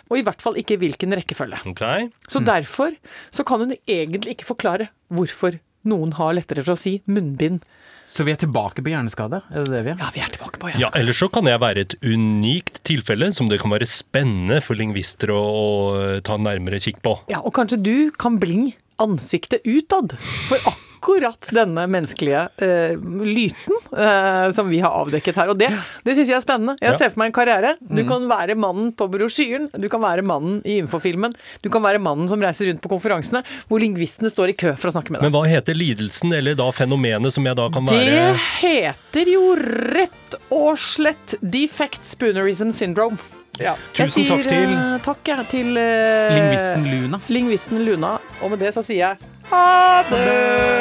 Og 0.08 0.20
i 0.20 0.24
hvert 0.24 0.40
fall 0.40 0.56
ikke 0.60 0.78
hvilken 0.80 1.12
rekkefølge. 1.18 1.60
Okay. 1.74 2.08
Så 2.30 2.40
derfor 2.44 2.94
så 3.34 3.44
kan 3.44 3.64
hun 3.64 3.74
egentlig 3.84 4.38
ikke 4.38 4.52
forklare 4.54 4.88
hvorfor 5.12 5.58
noen 5.88 6.14
har 6.16 6.34
lettere 6.36 6.64
for 6.64 6.74
å 6.74 6.80
si 6.80 6.98
munnbind. 7.08 7.62
Så 8.08 8.24
vi 8.24 8.32
er 8.32 8.40
tilbake 8.40 8.80
på 8.80 8.88
hjerneskade? 8.88 9.42
Er 9.52 9.66
det 9.66 9.72
det 9.72 9.82
vi 9.84 9.92
er? 9.92 9.98
Ja, 10.00 10.08
vi 10.14 10.22
er 10.24 10.30
tilbake 10.32 10.60
på 10.60 10.70
hjerneskade. 10.70 10.96
Ja, 10.96 11.00
Eller 11.00 11.16
så 11.16 11.28
kan 11.32 11.48
jeg 11.48 11.60
være 11.60 11.84
et 11.84 11.96
unikt 12.00 12.80
tilfelle 12.88 13.28
som 13.36 13.50
det 13.50 13.60
kan 13.60 13.72
være 13.74 13.88
spennende 13.88 14.62
for 14.64 14.80
lingvister 14.80 15.32
å, 15.34 15.42
å 15.44 16.20
ta 16.24 16.38
nærmere 16.40 16.80
kikk 16.80 17.02
på. 17.04 17.18
Ja, 17.32 17.42
og 17.44 17.52
kanskje 17.58 17.80
du 17.84 17.96
kan 18.16 18.40
bli 18.40 18.72
ansiktet 19.02 19.64
utad 19.68 20.14
for 20.48 20.58
akkurat 20.98 21.46
denne 21.54 21.84
menneskelige 21.86 22.40
uh, 22.58 22.96
lyten 23.22 23.76
uh, 23.94 24.48
som 24.52 24.66
vi 24.68 24.80
har 24.82 24.90
avdekket 24.98 25.36
her. 25.38 25.52
Og 25.52 25.60
det, 25.60 25.68
det 26.04 26.16
syns 26.18 26.32
jeg 26.32 26.36
er 26.40 26.42
spennende. 26.42 26.74
Jeg 26.82 26.90
Ja. 26.90 26.96
ser 26.98 27.12
for 27.14 27.22
meg 27.22 27.30
en 27.30 27.36
karriere. 27.38 27.70
Du 27.80 28.02
kan 28.08 28.26
være 28.28 28.56
mannen 28.58 28.90
på 28.98 29.06
brosjyren, 29.12 29.68
du 29.78 29.86
kan 29.92 30.02
være 30.02 30.24
mannen 30.26 30.58
i 30.66 30.80
infofilmen, 30.82 31.36
du 31.62 31.70
kan 31.70 31.84
være 31.86 32.02
mannen 32.02 32.26
som 32.28 32.42
reiser 32.42 32.66
rundt 32.72 32.82
på 32.82 32.90
konferansene, 32.96 33.44
hvor 33.70 33.78
lingvistene 33.82 34.32
står 34.34 34.52
i 34.52 34.58
kø 34.58 34.74
for 34.74 34.90
å 34.90 34.96
snakke 34.98 35.14
med 35.14 35.20
deg. 35.22 35.28
Men 35.30 35.36
hva 35.38 35.46
heter 35.48 35.78
lidelsen, 35.78 36.34
eller 36.34 36.58
da 36.58 36.66
fenomenet 36.74 37.32
som 37.38 37.46
jeg 37.46 37.56
da 37.62 37.68
kan 37.70 37.86
være 37.86 38.04
Det 38.18 38.44
heter 38.58 39.32
jo 39.38 39.54
rett 39.94 40.38
og 40.50 40.74
slett 40.82 41.38
defect 41.40 42.02
spoonerism 42.04 42.74
syndrome. 42.74 43.22
Ja. 43.58 43.74
Tusen 43.94 44.24
takk 44.28 44.46
til- 44.48 44.76
eh, 44.76 44.98
Takk 45.02 45.28
jeg, 45.32 45.48
til 45.50 45.72
uh, 45.76 46.34
Lingvisten 46.36 46.84
Luna. 46.86 47.20
Lingvisten 47.28 47.84
Luna. 47.84 48.18
Og 48.42 48.50
med 48.50 48.58
det 48.62 48.74
så 48.74 48.84
sier 48.86 49.02
jeg 49.08 49.16
ha 49.50 50.02
det! 50.10 50.24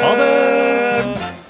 Ha 0.04 0.14
det! 0.20 1.47